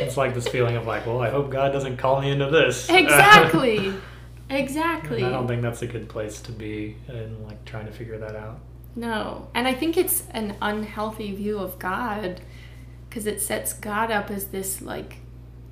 it's 0.00 0.16
like 0.16 0.32
this 0.32 0.48
feeling 0.48 0.76
of 0.76 0.86
like, 0.86 1.04
well, 1.04 1.20
I 1.20 1.28
hope 1.28 1.50
God 1.50 1.72
doesn't 1.72 1.98
call 1.98 2.22
me 2.22 2.30
into 2.30 2.48
this. 2.48 2.88
Exactly. 2.88 3.92
exactly. 4.50 5.18
And 5.18 5.26
I 5.26 5.30
don't 5.30 5.46
think 5.46 5.62
that's 5.62 5.82
a 5.82 5.86
good 5.86 6.08
place 6.08 6.40
to 6.42 6.52
be 6.52 6.96
in 7.08 7.44
like 7.46 7.64
trying 7.64 7.86
to 7.86 7.92
figure 7.92 8.18
that 8.18 8.36
out. 8.36 8.60
No. 8.96 9.48
And 9.54 9.68
I 9.68 9.74
think 9.74 9.96
it's 9.96 10.24
an 10.30 10.56
unhealthy 10.60 11.34
view 11.34 11.58
of 11.58 11.78
God 11.78 12.40
because 13.08 13.26
it 13.26 13.40
sets 13.40 13.72
God 13.72 14.10
up 14.10 14.30
as 14.30 14.46
this 14.46 14.82
like 14.82 15.18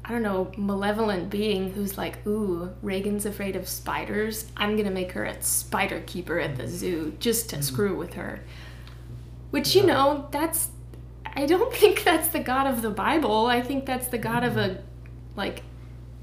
I 0.04 0.12
don't 0.12 0.22
know, 0.22 0.50
malevolent 0.56 1.28
being 1.28 1.74
who's 1.74 1.98
like, 1.98 2.26
ooh, 2.26 2.72
Reagan's 2.80 3.26
afraid 3.26 3.56
of 3.56 3.68
spiders. 3.68 4.46
I'm 4.56 4.74
gonna 4.74 4.90
make 4.90 5.12
her 5.12 5.24
a 5.24 5.42
spider 5.42 6.00
keeper 6.06 6.40
at 6.40 6.56
the 6.56 6.66
zoo 6.66 7.14
just 7.20 7.50
to 7.50 7.56
mm-hmm. 7.56 7.62
screw 7.62 7.96
with 7.96 8.14
her. 8.14 8.40
Which, 9.50 9.74
yeah. 9.74 9.82
you 9.82 9.88
know, 9.88 10.28
that's 10.30 10.68
I 11.36 11.44
don't 11.44 11.72
think 11.74 12.04
that's 12.04 12.28
the 12.28 12.40
God 12.40 12.66
of 12.66 12.80
the 12.80 12.90
Bible. 12.90 13.46
I 13.46 13.60
think 13.60 13.84
that's 13.84 14.06
the 14.06 14.18
God 14.18 14.44
of 14.44 14.56
a 14.56 14.82
like 15.36 15.62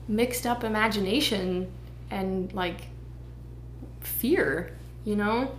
mixed 0.07 0.47
up 0.47 0.63
imagination 0.63 1.71
and 2.09 2.51
like 2.53 2.87
fear, 4.01 4.75
you 5.03 5.15
know? 5.15 5.55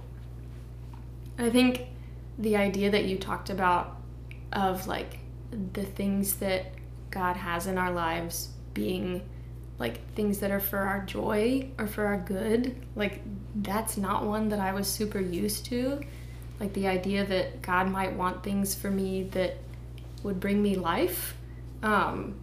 I 1.38 1.50
think 1.50 1.86
the 2.38 2.56
idea 2.56 2.90
that 2.90 3.04
you 3.04 3.18
talked 3.18 3.50
about 3.50 3.96
of 4.52 4.86
like 4.86 5.18
the 5.72 5.84
things 5.84 6.34
that 6.36 6.72
God 7.10 7.36
has 7.36 7.66
in 7.66 7.78
our 7.78 7.92
lives 7.92 8.50
being 8.74 9.22
like 9.78 10.00
things 10.14 10.38
that 10.38 10.50
are 10.50 10.60
for 10.60 10.78
our 10.78 11.04
joy 11.04 11.68
or 11.78 11.86
for 11.86 12.06
our 12.06 12.18
good, 12.18 12.74
like 12.94 13.20
that's 13.54 13.96
not 13.96 14.24
one 14.24 14.48
that 14.48 14.58
I 14.60 14.72
was 14.72 14.86
super 14.86 15.20
used 15.20 15.66
to 15.66 16.00
like 16.60 16.72
the 16.72 16.86
idea 16.86 17.24
that 17.24 17.62
God 17.62 17.88
might 17.90 18.14
want 18.14 18.42
things 18.42 18.74
for 18.74 18.90
me 18.90 19.24
that 19.32 19.56
would 20.22 20.40
bring 20.40 20.62
me 20.62 20.76
life. 20.76 21.36
Um, 21.82 22.36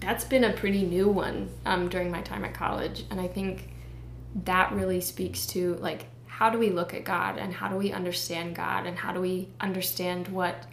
that's 0.00 0.24
been 0.24 0.44
a 0.44 0.52
pretty 0.52 0.84
new 0.84 1.08
one 1.08 1.50
um, 1.64 1.88
during 1.88 2.10
my 2.10 2.22
time 2.22 2.44
at 2.44 2.54
college, 2.54 3.04
and 3.10 3.20
I 3.20 3.28
think 3.28 3.70
that 4.44 4.72
really 4.72 5.00
speaks 5.00 5.46
to 5.46 5.74
like 5.76 6.06
how 6.26 6.50
do 6.50 6.58
we 6.58 6.70
look 6.70 6.94
at 6.94 7.04
God 7.04 7.36
and 7.38 7.52
how 7.52 7.68
do 7.68 7.76
we 7.76 7.90
understand 7.90 8.54
God 8.54 8.86
and 8.86 8.96
how 8.96 9.12
do 9.12 9.20
we 9.20 9.48
understand 9.60 10.28
what 10.28 10.66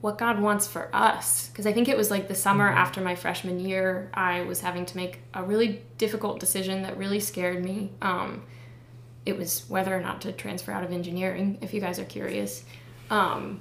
what 0.00 0.18
God 0.18 0.40
wants 0.40 0.66
for 0.66 0.94
us. 0.94 1.48
Because 1.48 1.64
I 1.64 1.72
think 1.72 1.88
it 1.88 1.96
was 1.96 2.10
like 2.10 2.28
the 2.28 2.34
summer 2.34 2.68
mm-hmm. 2.68 2.78
after 2.78 3.00
my 3.00 3.14
freshman 3.14 3.60
year, 3.60 4.10
I 4.12 4.42
was 4.42 4.60
having 4.60 4.84
to 4.86 4.96
make 4.96 5.20
a 5.32 5.42
really 5.42 5.82
difficult 5.96 6.40
decision 6.40 6.82
that 6.82 6.98
really 6.98 7.20
scared 7.20 7.64
me. 7.64 7.92
Um, 8.02 8.42
it 9.24 9.38
was 9.38 9.64
whether 9.68 9.96
or 9.96 10.00
not 10.00 10.20
to 10.22 10.32
transfer 10.32 10.72
out 10.72 10.82
of 10.82 10.90
engineering, 10.90 11.58
if 11.62 11.72
you 11.72 11.80
guys 11.80 12.00
are 12.00 12.04
curious. 12.04 12.64
Um, 13.10 13.60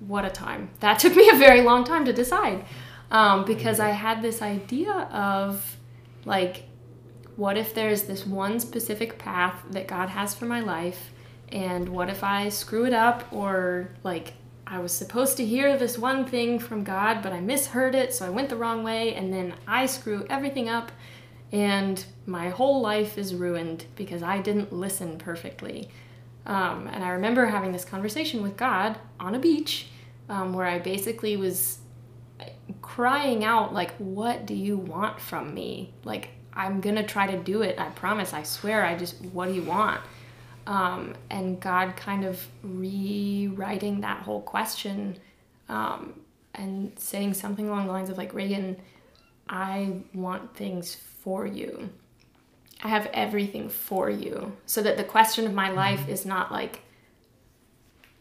what 0.00 0.24
a 0.24 0.30
time. 0.30 0.70
That 0.80 0.98
took 1.00 1.14
me 1.14 1.30
a 1.30 1.36
very 1.36 1.60
long 1.60 1.84
time 1.84 2.04
to 2.04 2.12
decide 2.12 2.64
um, 3.10 3.44
because 3.44 3.80
I 3.80 3.90
had 3.90 4.22
this 4.22 4.42
idea 4.42 4.92
of 5.12 5.76
like, 6.24 6.64
what 7.36 7.56
if 7.56 7.74
there's 7.74 8.02
this 8.04 8.26
one 8.26 8.60
specific 8.60 9.18
path 9.18 9.54
that 9.70 9.86
God 9.88 10.10
has 10.10 10.34
for 10.34 10.46
my 10.46 10.60
life 10.60 11.10
And 11.52 11.88
what 11.88 12.08
if 12.08 12.22
I 12.22 12.48
screw 12.48 12.84
it 12.86 12.92
up 12.92 13.24
or 13.32 13.90
like 14.04 14.34
I 14.66 14.78
was 14.78 14.92
supposed 14.92 15.36
to 15.38 15.44
hear 15.44 15.76
this 15.76 15.98
one 15.98 16.24
thing 16.24 16.58
from 16.58 16.84
God, 16.84 17.22
but 17.22 17.32
I 17.32 17.40
misheard 17.40 17.94
it, 17.94 18.14
so 18.14 18.24
I 18.24 18.30
went 18.30 18.50
the 18.50 18.56
wrong 18.56 18.84
way, 18.84 19.14
and 19.14 19.32
then 19.32 19.54
I 19.66 19.86
screw 19.86 20.24
everything 20.30 20.68
up, 20.68 20.92
and 21.50 22.04
my 22.24 22.50
whole 22.50 22.80
life 22.80 23.18
is 23.18 23.34
ruined 23.34 23.86
because 23.96 24.22
I 24.22 24.38
didn't 24.40 24.72
listen 24.72 25.18
perfectly. 25.18 25.88
Um, 26.46 26.86
and 26.86 27.02
I 27.04 27.10
remember 27.10 27.46
having 27.46 27.72
this 27.72 27.84
conversation 27.84 28.42
with 28.42 28.56
God 28.56 28.96
on 29.18 29.34
a 29.34 29.40
beach 29.40 29.88
um, 30.28 30.52
where 30.52 30.66
I 30.66 30.78
basically 30.78 31.36
was 31.36 31.79
crying 32.94 33.44
out, 33.44 33.72
like, 33.72 33.92
What 33.98 34.46
do 34.46 34.54
you 34.54 34.76
want 34.76 35.20
from 35.20 35.54
me? 35.54 35.92
Like, 36.04 36.30
I'm 36.52 36.80
gonna 36.80 37.06
try 37.06 37.30
to 37.30 37.38
do 37.38 37.62
it. 37.62 37.78
I 37.78 37.88
promise. 37.90 38.32
I 38.32 38.42
swear. 38.42 38.84
I 38.84 38.96
just, 38.96 39.20
what 39.26 39.46
do 39.46 39.54
you 39.54 39.62
want? 39.62 40.00
Um, 40.66 41.14
and 41.30 41.60
God 41.60 41.94
kind 41.96 42.24
of 42.24 42.44
rewriting 42.62 44.00
that 44.00 44.22
whole 44.22 44.42
question 44.42 45.16
um, 45.68 46.14
and 46.54 46.92
saying 46.98 47.34
something 47.34 47.68
along 47.68 47.86
the 47.86 47.92
lines 47.92 48.10
of, 48.10 48.18
like, 48.18 48.34
Reagan, 48.34 48.76
I 49.48 49.92
want 50.12 50.56
things 50.56 50.96
for 51.22 51.46
you. 51.46 51.90
I 52.82 52.88
have 52.88 53.08
everything 53.12 53.68
for 53.68 54.10
you. 54.10 54.56
So 54.66 54.82
that 54.82 54.96
the 54.96 55.04
question 55.04 55.46
of 55.46 55.54
my 55.54 55.70
life 55.70 56.00
mm-hmm. 56.00 56.10
is 56.10 56.26
not 56.26 56.50
like, 56.50 56.80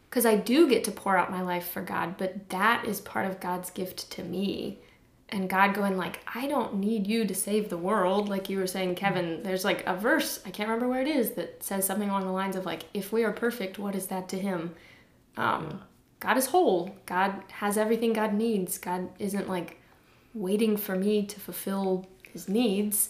because 0.09 0.25
I 0.25 0.35
do 0.35 0.67
get 0.67 0.83
to 0.85 0.91
pour 0.91 1.17
out 1.17 1.31
my 1.31 1.41
life 1.41 1.67
for 1.67 1.81
God, 1.81 2.17
but 2.17 2.49
that 2.49 2.85
is 2.85 2.99
part 3.01 3.27
of 3.27 3.39
God's 3.39 3.69
gift 3.69 4.11
to 4.11 4.23
me 4.23 4.79
and 5.31 5.49
God 5.49 5.73
going 5.73 5.97
like, 5.97 6.19
I 6.33 6.47
don't 6.47 6.75
need 6.75 7.05
you 7.05 7.25
to 7.25 7.35
save 7.35 7.69
the 7.69 7.77
world, 7.77 8.29
like 8.29 8.49
you 8.49 8.57
were 8.57 8.67
saying, 8.67 8.95
Kevin. 8.95 9.43
There's 9.43 9.63
like 9.63 9.85
a 9.85 9.95
verse 9.95 10.39
I 10.45 10.49
can't 10.49 10.67
remember 10.67 10.87
where 10.87 11.01
it 11.01 11.07
is 11.07 11.31
that 11.31 11.63
says 11.63 11.85
something 11.85 12.09
along 12.09 12.25
the 12.25 12.31
lines 12.31 12.55
of 12.55 12.65
like, 12.65 12.83
if 12.93 13.11
we 13.11 13.23
are 13.23 13.31
perfect, 13.31 13.77
what 13.77 13.95
is 13.95 14.07
that 14.07 14.27
to 14.29 14.39
Him? 14.39 14.75
Um, 15.37 15.67
yeah. 15.69 15.77
God 16.19 16.37
is 16.37 16.47
whole. 16.47 16.95
God 17.05 17.43
has 17.51 17.77
everything 17.77 18.11
God 18.13 18.33
needs. 18.33 18.77
God 18.77 19.09
isn't 19.19 19.47
like 19.47 19.79
waiting 20.33 20.77
for 20.77 20.95
me 20.95 21.25
to 21.27 21.39
fulfill 21.39 22.07
His 22.33 22.49
needs, 22.49 23.09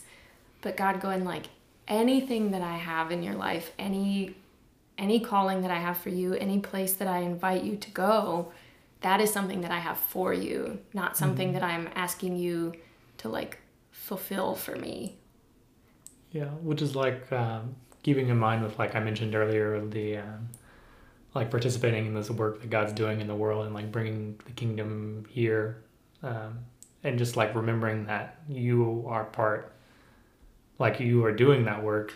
but 0.61 0.77
God 0.77 0.99
going 0.99 1.23
like, 1.23 1.45
anything 1.87 2.51
that 2.51 2.61
I 2.61 2.75
have 2.75 3.11
in 3.11 3.23
your 3.23 3.33
life, 3.33 3.71
any 3.79 4.35
any 4.99 5.19
calling 5.19 5.61
that 5.61 5.71
I 5.71 5.79
have 5.79 5.97
for 5.97 6.09
you, 6.09 6.33
any 6.35 6.59
place 6.59 6.93
that 6.93 7.07
I 7.07 7.19
invite 7.19 7.63
you 7.63 7.77
to 7.77 7.89
go 7.91 8.51
that 9.01 9.21
is 9.21 9.31
something 9.31 9.61
that 9.61 9.71
I 9.71 9.79
have 9.79 9.97
for 9.97 10.33
you, 10.33 10.79
not 10.93 11.17
something 11.17 11.49
mm-hmm. 11.49 11.59
that 11.59 11.63
I'm 11.63 11.89
asking 11.95 12.35
you 12.35 12.73
to 13.19 13.29
like 13.29 13.59
fulfill 13.91 14.55
for 14.55 14.75
me. 14.75 15.15
Yeah, 16.31 16.49
which 16.61 16.81
is 16.81 16.95
like 16.95 17.31
um, 17.31 17.75
keeping 18.03 18.29
in 18.29 18.37
mind 18.37 18.63
with 18.63 18.77
like 18.77 18.95
I 18.95 18.99
mentioned 18.99 19.35
earlier 19.35 19.83
the 19.85 20.17
um, 20.17 20.49
like 21.33 21.49
participating 21.49 22.07
in 22.07 22.13
this 22.13 22.29
work 22.29 22.61
that 22.61 22.69
God's 22.69 22.93
doing 22.93 23.21
in 23.21 23.27
the 23.27 23.35
world 23.35 23.65
and 23.65 23.73
like 23.73 23.91
bringing 23.91 24.39
the 24.45 24.51
kingdom 24.51 25.25
here, 25.29 25.83
um, 26.21 26.59
and 27.03 27.17
just 27.17 27.37
like 27.37 27.55
remembering 27.55 28.05
that 28.05 28.41
you 28.49 29.05
are 29.07 29.23
part, 29.23 29.73
like 30.77 30.99
you 30.99 31.23
are 31.23 31.31
doing 31.31 31.63
that 31.65 31.81
work, 31.81 32.13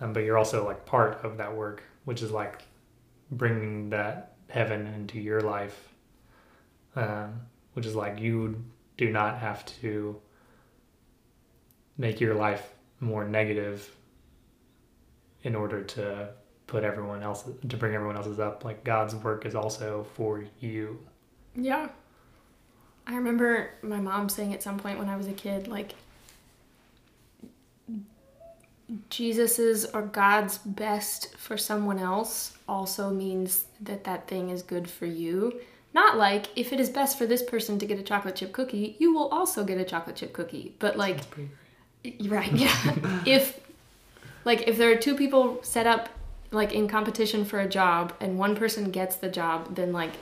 um, 0.00 0.12
but 0.12 0.20
you're 0.20 0.36
also 0.36 0.66
like 0.66 0.84
part 0.84 1.24
of 1.24 1.38
that 1.38 1.56
work, 1.56 1.82
which 2.06 2.22
is 2.22 2.30
like 2.30 2.62
bringing 3.30 3.90
that 3.90 4.36
heaven 4.48 4.86
into 4.86 5.20
your 5.20 5.42
life 5.42 5.92
um, 6.96 7.42
which 7.74 7.84
is 7.84 7.94
like 7.94 8.18
you 8.18 8.64
do 8.96 9.10
not 9.10 9.38
have 9.38 9.64
to 9.66 10.18
make 11.98 12.20
your 12.20 12.34
life 12.34 12.74
more 13.00 13.28
negative 13.28 13.94
in 15.42 15.54
order 15.54 15.82
to 15.82 16.30
put 16.66 16.82
everyone 16.82 17.22
else 17.22 17.44
to 17.68 17.76
bring 17.76 17.94
everyone 17.94 18.16
else's 18.16 18.40
up. 18.40 18.64
Like 18.64 18.82
god's 18.82 19.14
work 19.14 19.44
is 19.44 19.54
also 19.54 20.06
for 20.14 20.44
you. 20.60 20.98
Yeah. 21.54 21.88
I 23.06 23.14
remember 23.14 23.70
my 23.82 24.00
mom 24.00 24.28
saying 24.28 24.52
at 24.54 24.62
some 24.62 24.78
point 24.78 24.98
when 24.98 25.08
i 25.08 25.16
was 25.16 25.28
a 25.28 25.32
kid 25.32 25.68
like 25.68 25.94
jesus's 29.10 29.84
or 29.86 30.02
god's 30.02 30.58
best 30.58 31.36
for 31.36 31.56
someone 31.56 31.98
else 31.98 32.56
also 32.68 33.10
means 33.10 33.64
that 33.80 34.04
that 34.04 34.28
thing 34.28 34.50
is 34.50 34.62
good 34.62 34.88
for 34.88 35.06
you 35.06 35.60
not 35.96 36.18
like 36.18 36.48
if 36.56 36.74
it 36.74 36.78
is 36.78 36.90
best 36.90 37.16
for 37.16 37.24
this 37.24 37.42
person 37.42 37.78
to 37.78 37.86
get 37.86 37.98
a 37.98 38.02
chocolate 38.02 38.36
chip 38.36 38.52
cookie, 38.52 38.96
you 38.98 39.14
will 39.14 39.28
also 39.28 39.64
get 39.64 39.78
a 39.78 39.84
chocolate 39.84 40.16
chip 40.16 40.34
cookie. 40.34 40.74
But 40.78 40.98
like, 40.98 41.20
right? 42.26 42.52
Yeah. 42.52 43.22
if 43.26 43.58
like 44.44 44.68
if 44.68 44.76
there 44.76 44.92
are 44.92 44.96
two 44.96 45.16
people 45.16 45.58
set 45.62 45.86
up 45.86 46.10
like 46.50 46.74
in 46.74 46.86
competition 46.86 47.46
for 47.46 47.60
a 47.60 47.66
job 47.66 48.12
and 48.20 48.38
one 48.38 48.54
person 48.54 48.90
gets 48.90 49.16
the 49.16 49.30
job, 49.30 49.74
then 49.74 49.90
like 49.94 50.12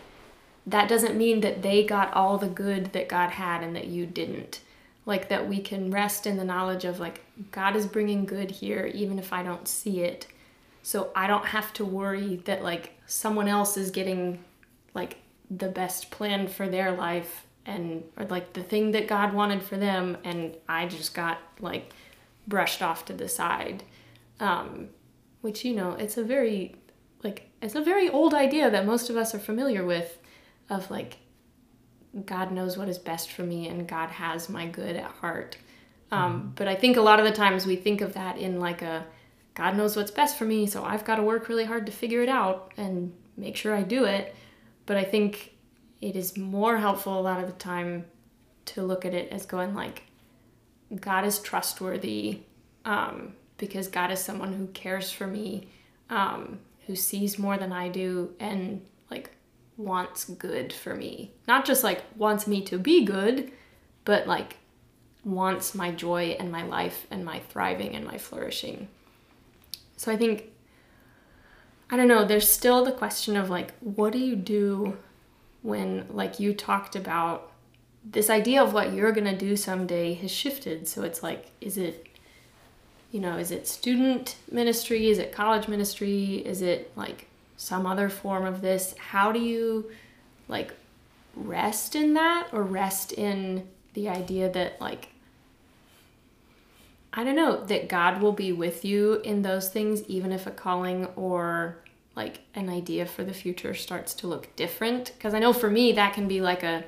that 0.64 0.88
doesn't 0.88 1.16
mean 1.16 1.40
that 1.40 1.62
they 1.62 1.82
got 1.82 2.14
all 2.14 2.38
the 2.38 2.46
good 2.46 2.92
that 2.92 3.08
God 3.08 3.30
had 3.30 3.64
and 3.64 3.74
that 3.74 3.88
you 3.88 4.06
didn't. 4.06 4.60
Like 5.06 5.28
that 5.28 5.48
we 5.48 5.60
can 5.60 5.90
rest 5.90 6.26
in 6.26 6.36
the 6.36 6.44
knowledge 6.44 6.84
of 6.84 6.98
like 6.98 7.20
God 7.50 7.76
is 7.76 7.86
bringing 7.86 8.24
good 8.24 8.50
here 8.50 8.86
even 8.94 9.18
if 9.18 9.32
I 9.32 9.42
don't 9.42 9.68
see 9.68 10.00
it. 10.00 10.26
So 10.82 11.10
I 11.14 11.26
don't 11.26 11.46
have 11.46 11.72
to 11.74 11.84
worry 11.84 12.36
that 12.44 12.62
like 12.62 12.92
someone 13.06 13.48
else 13.48 13.76
is 13.76 13.90
getting 13.90 14.42
like 14.94 15.18
the 15.50 15.68
best 15.68 16.10
plan 16.10 16.48
for 16.48 16.68
their 16.68 16.92
life 16.92 17.46
and 17.66 18.04
or 18.16 18.26
like 18.26 18.52
the 18.52 18.62
thing 18.62 18.92
that 18.92 19.08
God 19.08 19.32
wanted 19.32 19.62
for 19.62 19.76
them 19.76 20.16
and 20.24 20.56
I 20.68 20.86
just 20.86 21.14
got 21.14 21.38
like 21.60 21.92
brushed 22.46 22.82
off 22.82 23.04
to 23.06 23.12
the 23.12 23.28
side. 23.28 23.82
Um, 24.40 24.88
which 25.40 25.64
you 25.64 25.74
know, 25.74 25.92
it's 25.92 26.16
a 26.16 26.24
very 26.24 26.74
like 27.22 27.48
it's 27.60 27.74
a 27.74 27.82
very 27.82 28.08
old 28.08 28.34
idea 28.34 28.70
that 28.70 28.86
most 28.86 29.10
of 29.10 29.16
us 29.16 29.34
are 29.34 29.38
familiar 29.38 29.84
with 29.84 30.18
of 30.70 30.90
like 30.90 31.18
God 32.26 32.52
knows 32.52 32.76
what 32.76 32.88
is 32.88 32.98
best 32.98 33.32
for 33.32 33.42
me 33.42 33.68
and 33.68 33.88
God 33.88 34.08
has 34.10 34.48
my 34.48 34.66
good 34.66 34.96
at 34.96 35.10
heart. 35.10 35.56
Um, 36.12 36.42
mm. 36.42 36.54
But 36.54 36.68
I 36.68 36.74
think 36.74 36.96
a 36.96 37.00
lot 37.00 37.18
of 37.18 37.24
the 37.24 37.32
times 37.32 37.66
we 37.66 37.76
think 37.76 38.00
of 38.00 38.14
that 38.14 38.38
in 38.38 38.60
like 38.60 38.82
a 38.82 39.06
God 39.54 39.76
knows 39.76 39.96
what's 39.96 40.10
best 40.10 40.36
for 40.36 40.44
me, 40.44 40.66
so 40.66 40.84
I've 40.84 41.04
got 41.04 41.16
to 41.16 41.22
work 41.22 41.48
really 41.48 41.64
hard 41.64 41.86
to 41.86 41.92
figure 41.92 42.22
it 42.22 42.28
out 42.28 42.72
and 42.76 43.12
make 43.36 43.56
sure 43.56 43.74
I 43.74 43.82
do 43.82 44.04
it. 44.04 44.34
But 44.84 44.96
I 44.96 45.04
think 45.04 45.54
it 46.00 46.16
is 46.16 46.36
more 46.36 46.78
helpful 46.78 47.18
a 47.18 47.22
lot 47.22 47.40
of 47.40 47.46
the 47.46 47.52
time 47.52 48.04
to 48.66 48.82
look 48.82 49.04
at 49.04 49.14
it 49.14 49.32
as 49.32 49.46
going 49.46 49.74
like, 49.74 50.02
God 51.00 51.24
is 51.24 51.38
trustworthy 51.38 52.40
um, 52.84 53.34
because 53.56 53.88
God 53.88 54.10
is 54.10 54.18
someone 54.18 54.52
who 54.52 54.66
cares 54.68 55.10
for 55.10 55.26
me, 55.26 55.68
um, 56.10 56.58
who 56.86 56.96
sees 56.96 57.38
more 57.38 57.56
than 57.56 57.72
I 57.72 57.88
do, 57.88 58.34
and 58.40 58.84
wants 59.76 60.24
good 60.24 60.72
for 60.72 60.94
me. 60.94 61.32
Not 61.48 61.64
just 61.64 61.82
like 61.84 62.02
wants 62.16 62.46
me 62.46 62.62
to 62.62 62.78
be 62.78 63.04
good, 63.04 63.50
but 64.04 64.26
like 64.26 64.56
wants 65.24 65.74
my 65.74 65.90
joy 65.90 66.36
and 66.38 66.52
my 66.52 66.64
life 66.64 67.06
and 67.10 67.24
my 67.24 67.40
thriving 67.40 67.94
and 67.94 68.06
my 68.06 68.18
flourishing. 68.18 68.88
So 69.96 70.12
I 70.12 70.16
think 70.16 70.50
I 71.90 71.96
don't 71.96 72.08
know, 72.08 72.24
there's 72.24 72.48
still 72.48 72.84
the 72.84 72.92
question 72.92 73.36
of 73.36 73.50
like, 73.50 73.72
what 73.80 74.12
do 74.12 74.18
you 74.18 74.36
do 74.36 74.96
when, 75.62 76.06
like, 76.10 76.38
you 76.38 76.52
talked 76.52 76.94
about 76.96 77.50
this 78.04 78.28
idea 78.28 78.62
of 78.62 78.74
what 78.74 78.92
you're 78.92 79.12
to 79.12 79.36
do 79.36 79.56
someday 79.56 80.12
has 80.14 80.30
shifted. 80.30 80.86
So 80.86 81.02
it's 81.02 81.22
like, 81.22 81.50
is 81.60 81.78
it, 81.78 82.06
you 83.10 83.20
know, 83.20 83.38
is 83.38 83.50
it 83.50 83.66
student 83.66 84.36
ministry? 84.50 85.08
Is 85.08 85.18
it 85.18 85.32
college 85.32 85.68
ministry? 85.68 86.42
Is 86.44 86.60
it 86.60 86.92
like 86.96 87.28
some 87.56 87.86
other 87.86 88.08
form 88.08 88.44
of 88.44 88.60
this? 88.60 88.94
How 88.98 89.32
do 89.32 89.40
you, 89.40 89.90
like, 90.48 90.74
rest 91.36 91.94
in 91.94 92.14
that 92.14 92.48
or 92.52 92.62
rest 92.62 93.12
in 93.12 93.68
the 93.94 94.08
idea 94.08 94.50
that, 94.50 94.80
like, 94.80 95.08
I 97.12 97.22
don't 97.22 97.36
know, 97.36 97.64
that 97.66 97.88
God 97.88 98.20
will 98.20 98.32
be 98.32 98.50
with 98.50 98.84
you 98.84 99.20
in 99.20 99.42
those 99.42 99.68
things, 99.68 100.02
even 100.04 100.32
if 100.32 100.48
a 100.48 100.50
calling 100.50 101.06
or 101.14 101.78
like 102.16 102.40
an 102.54 102.68
idea 102.68 103.06
for 103.06 103.24
the 103.24 103.32
future 103.32 103.74
starts 103.74 104.14
to 104.14 104.26
look 104.26 104.54
different. 104.56 105.12
Because 105.16 105.34
I 105.34 105.38
know 105.38 105.52
for 105.52 105.70
me, 105.70 105.92
that 105.92 106.14
can 106.14 106.26
be 106.26 106.40
like 106.40 106.62
a, 106.64 106.84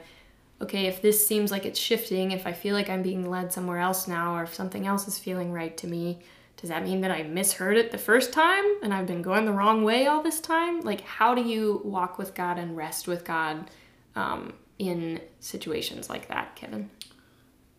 okay, 0.61 0.87
if 0.87 1.01
this 1.01 1.27
seems 1.27 1.51
like 1.51 1.65
it's 1.65 1.79
shifting, 1.79 2.33
if 2.33 2.47
I 2.47 2.53
feel 2.53 2.75
like 2.75 2.89
I'm 2.89 3.03
being 3.03 3.29
led 3.31 3.53
somewhere 3.53 3.79
else 3.79 4.09
now, 4.09 4.37
or 4.37 4.43
if 4.43 4.55
something 4.55 4.87
else 4.87 5.07
is 5.07 5.19
feeling 5.19 5.53
right 5.53 5.77
to 5.77 5.87
me, 5.87 6.19
does 6.57 6.71
that 6.71 6.85
mean 6.85 7.03
that 7.03 7.11
I 7.11 7.23
misheard 7.23 7.77
it 7.77 7.90
the 7.90 7.99
first 7.99 8.33
time 8.33 8.64
and 8.83 8.95
I've 8.95 9.07
been 9.07 9.23
going 9.23 9.45
the 9.45 9.53
wrong 9.53 9.85
way 9.85 10.07
all 10.07 10.23
this 10.23 10.40
time? 10.40 10.81
Like, 10.81 11.03
how 11.03 11.35
do 11.35 11.42
you 11.42 11.83
walk 11.85 12.19
with 12.19 12.35
God 12.35 12.59
and 12.59 12.77
rest 12.77 13.07
with 13.07 13.25
God 13.25 13.71
um, 14.14 14.55
in 14.79 15.21
situations 15.40 16.09
like 16.09 16.29
that, 16.29 16.57
Kevin? 16.57 16.90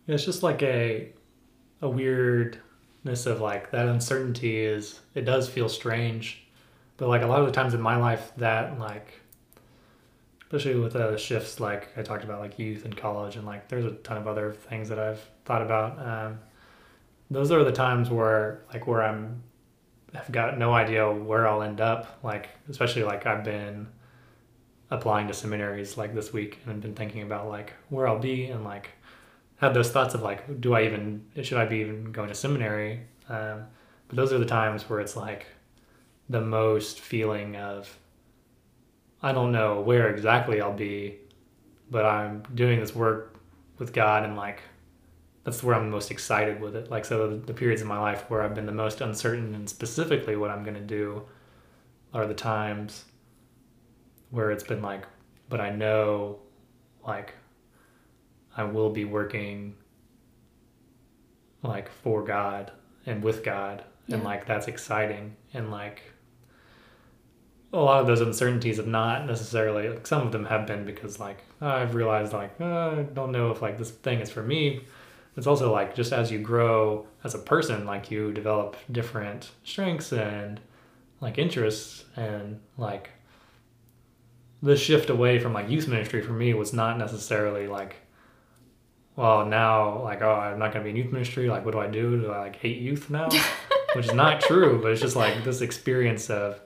Yeah, 0.06 0.14
it's 0.14 0.24
just 0.24 0.42
like 0.42 0.62
a 0.62 1.12
a 1.80 1.88
weirdness 1.88 3.26
of 3.26 3.40
like 3.40 3.70
that 3.70 3.86
uncertainty 3.86 4.58
is 4.58 5.00
it 5.14 5.24
does 5.24 5.48
feel 5.48 5.68
strange 5.68 6.44
but 6.96 7.08
like 7.08 7.22
a 7.22 7.26
lot 7.26 7.40
of 7.40 7.46
the 7.46 7.52
times 7.52 7.74
in 7.74 7.80
my 7.80 7.96
life 7.96 8.32
that 8.36 8.78
like 8.78 9.20
especially 10.42 10.74
with 10.74 10.94
the 10.94 11.16
shifts 11.16 11.60
like 11.60 11.88
i 11.96 12.02
talked 12.02 12.24
about 12.24 12.40
like 12.40 12.58
youth 12.58 12.84
and 12.84 12.96
college 12.96 13.36
and 13.36 13.46
like 13.46 13.68
there's 13.68 13.84
a 13.84 13.92
ton 13.92 14.16
of 14.16 14.26
other 14.26 14.52
things 14.52 14.88
that 14.88 14.98
i've 14.98 15.20
thought 15.44 15.62
about 15.62 15.98
um, 16.04 16.38
those 17.30 17.50
are 17.50 17.64
the 17.64 17.72
times 17.72 18.10
where 18.10 18.62
like 18.72 18.86
where 18.86 19.02
i'm 19.02 19.42
have 20.14 20.30
got 20.32 20.58
no 20.58 20.72
idea 20.72 21.10
where 21.10 21.46
I'll 21.46 21.62
end 21.62 21.80
up. 21.80 22.18
Like, 22.22 22.48
especially 22.68 23.02
like 23.02 23.26
I've 23.26 23.44
been 23.44 23.88
applying 24.90 25.28
to 25.28 25.34
seminaries 25.34 25.96
like 25.96 26.14
this 26.14 26.32
week 26.32 26.58
and 26.62 26.72
I've 26.72 26.80
been 26.80 26.94
thinking 26.94 27.22
about 27.22 27.48
like 27.48 27.74
where 27.90 28.08
I'll 28.08 28.18
be 28.18 28.46
and 28.46 28.64
like 28.64 28.90
had 29.56 29.74
those 29.74 29.90
thoughts 29.90 30.14
of 30.14 30.22
like, 30.22 30.60
do 30.60 30.74
I 30.74 30.84
even, 30.84 31.26
should 31.42 31.58
I 31.58 31.66
be 31.66 31.78
even 31.78 32.12
going 32.12 32.28
to 32.28 32.34
seminary? 32.34 33.00
Um, 33.28 33.64
but 34.06 34.16
those 34.16 34.32
are 34.32 34.38
the 34.38 34.46
times 34.46 34.88
where 34.88 35.00
it's 35.00 35.16
like 35.16 35.46
the 36.28 36.40
most 36.40 37.00
feeling 37.00 37.56
of, 37.56 37.98
I 39.22 39.32
don't 39.32 39.52
know 39.52 39.80
where 39.80 40.08
exactly 40.08 40.60
I'll 40.60 40.72
be, 40.72 41.16
but 41.90 42.04
I'm 42.04 42.44
doing 42.54 42.80
this 42.80 42.94
work 42.94 43.36
with 43.78 43.92
God 43.92 44.24
and 44.24 44.36
like 44.36 44.62
that's 45.48 45.62
where 45.62 45.74
I'm 45.74 45.88
most 45.88 46.10
excited 46.10 46.60
with 46.60 46.76
it. 46.76 46.90
Like 46.90 47.06
so 47.06 47.30
the, 47.30 47.36
the 47.36 47.54
periods 47.54 47.80
in 47.80 47.88
my 47.88 47.98
life 47.98 48.28
where 48.28 48.42
I've 48.42 48.54
been 48.54 48.66
the 48.66 48.72
most 48.72 49.00
uncertain 49.00 49.54
and 49.54 49.66
specifically 49.66 50.36
what 50.36 50.50
I'm 50.50 50.62
going 50.62 50.74
to 50.74 50.80
do 50.82 51.22
are 52.12 52.26
the 52.26 52.34
times 52.34 53.06
where 54.30 54.50
it's 54.50 54.62
been 54.62 54.82
like 54.82 55.06
but 55.48 55.58
I 55.58 55.70
know 55.70 56.40
like 57.06 57.32
I 58.58 58.64
will 58.64 58.90
be 58.90 59.06
working 59.06 59.74
like 61.62 61.88
for 61.88 62.22
God 62.22 62.70
and 63.06 63.22
with 63.22 63.42
God 63.42 63.84
and 64.10 64.22
like 64.22 64.46
that's 64.46 64.68
exciting 64.68 65.34
and 65.54 65.70
like 65.70 66.02
a 67.72 67.78
lot 67.78 68.02
of 68.02 68.06
those 68.06 68.20
uncertainties 68.20 68.76
have 68.76 68.86
not 68.86 69.24
necessarily 69.24 69.88
like 69.88 70.06
some 70.06 70.26
of 70.26 70.30
them 70.30 70.44
have 70.44 70.66
been 70.66 70.84
because 70.84 71.18
like 71.18 71.38
I've 71.62 71.94
realized 71.94 72.34
like 72.34 72.52
uh, 72.60 72.90
I 72.90 73.02
don't 73.14 73.32
know 73.32 73.50
if 73.50 73.62
like 73.62 73.78
this 73.78 73.90
thing 73.90 74.20
is 74.20 74.28
for 74.28 74.42
me. 74.42 74.82
It's 75.38 75.46
also 75.46 75.72
like 75.72 75.94
just 75.94 76.12
as 76.12 76.30
you 76.32 76.40
grow 76.40 77.06
as 77.22 77.34
a 77.34 77.38
person, 77.38 77.86
like 77.86 78.10
you 78.10 78.32
develop 78.32 78.76
different 78.90 79.52
strengths 79.62 80.12
and 80.12 80.60
like 81.20 81.38
interests 81.38 82.04
and 82.16 82.60
like 82.76 83.10
the 84.62 84.76
shift 84.76 85.10
away 85.10 85.38
from 85.38 85.52
like 85.52 85.70
youth 85.70 85.86
ministry 85.86 86.22
for 86.22 86.32
me 86.32 86.54
was 86.54 86.72
not 86.72 86.98
necessarily 86.98 87.68
like 87.68 87.96
well 89.14 89.46
now 89.46 90.02
like 90.02 90.22
oh 90.22 90.32
I'm 90.32 90.58
not 90.58 90.72
gonna 90.72 90.84
be 90.84 90.90
in 90.90 90.96
youth 90.96 91.12
ministry 91.12 91.48
like 91.48 91.64
what 91.64 91.72
do 91.72 91.78
I 91.78 91.86
do 91.86 92.20
do 92.20 92.32
I 92.32 92.38
like 92.38 92.56
hate 92.56 92.78
youth 92.78 93.08
now 93.08 93.28
which 93.94 94.06
is 94.06 94.14
not 94.14 94.40
true 94.40 94.80
but 94.82 94.90
it's 94.90 95.00
just 95.00 95.16
like 95.16 95.44
this 95.44 95.60
experience 95.60 96.30
of 96.30 96.60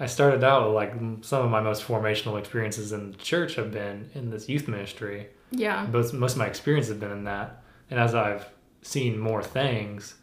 I 0.00 0.06
started 0.06 0.42
out 0.42 0.66
with, 0.66 0.74
like 0.74 0.92
some 1.24 1.44
of 1.44 1.50
my 1.50 1.60
most 1.60 1.84
formational 1.84 2.38
experiences 2.38 2.92
in 2.92 3.12
the 3.12 3.16
church 3.18 3.56
have 3.56 3.70
been 3.70 4.10
in 4.14 4.30
this 4.30 4.48
youth 4.48 4.66
ministry. 4.66 5.28
Yeah. 5.52 5.86
Most 5.92 6.12
most 6.14 6.32
of 6.32 6.38
my 6.38 6.46
experience 6.46 6.88
have 6.88 6.98
been 6.98 7.12
in 7.12 7.24
that, 7.24 7.61
and 7.92 8.00
as 8.00 8.14
I've 8.14 8.48
seen 8.80 9.18
more 9.18 9.42
things, 9.42 10.14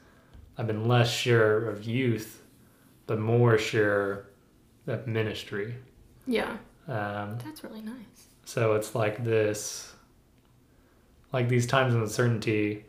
I've 0.57 0.65
been 0.65 0.87
less 0.87 1.07
sure 1.07 1.69
of 1.69 1.83
youth, 1.83 2.41
but 3.05 3.19
more 3.19 3.59
sure 3.59 4.25
of 4.87 5.05
ministry. 5.05 5.75
Yeah. 6.25 6.57
Um, 6.87 7.37
That's 7.45 7.63
really 7.63 7.83
nice. 7.83 8.25
so 8.43 8.73
it's 8.73 8.95
like 8.95 9.23
this, 9.23 9.93
like 11.31 11.47
these 11.47 11.67
times 11.67 11.93
of 11.93 12.01
uncertainty 12.01 12.85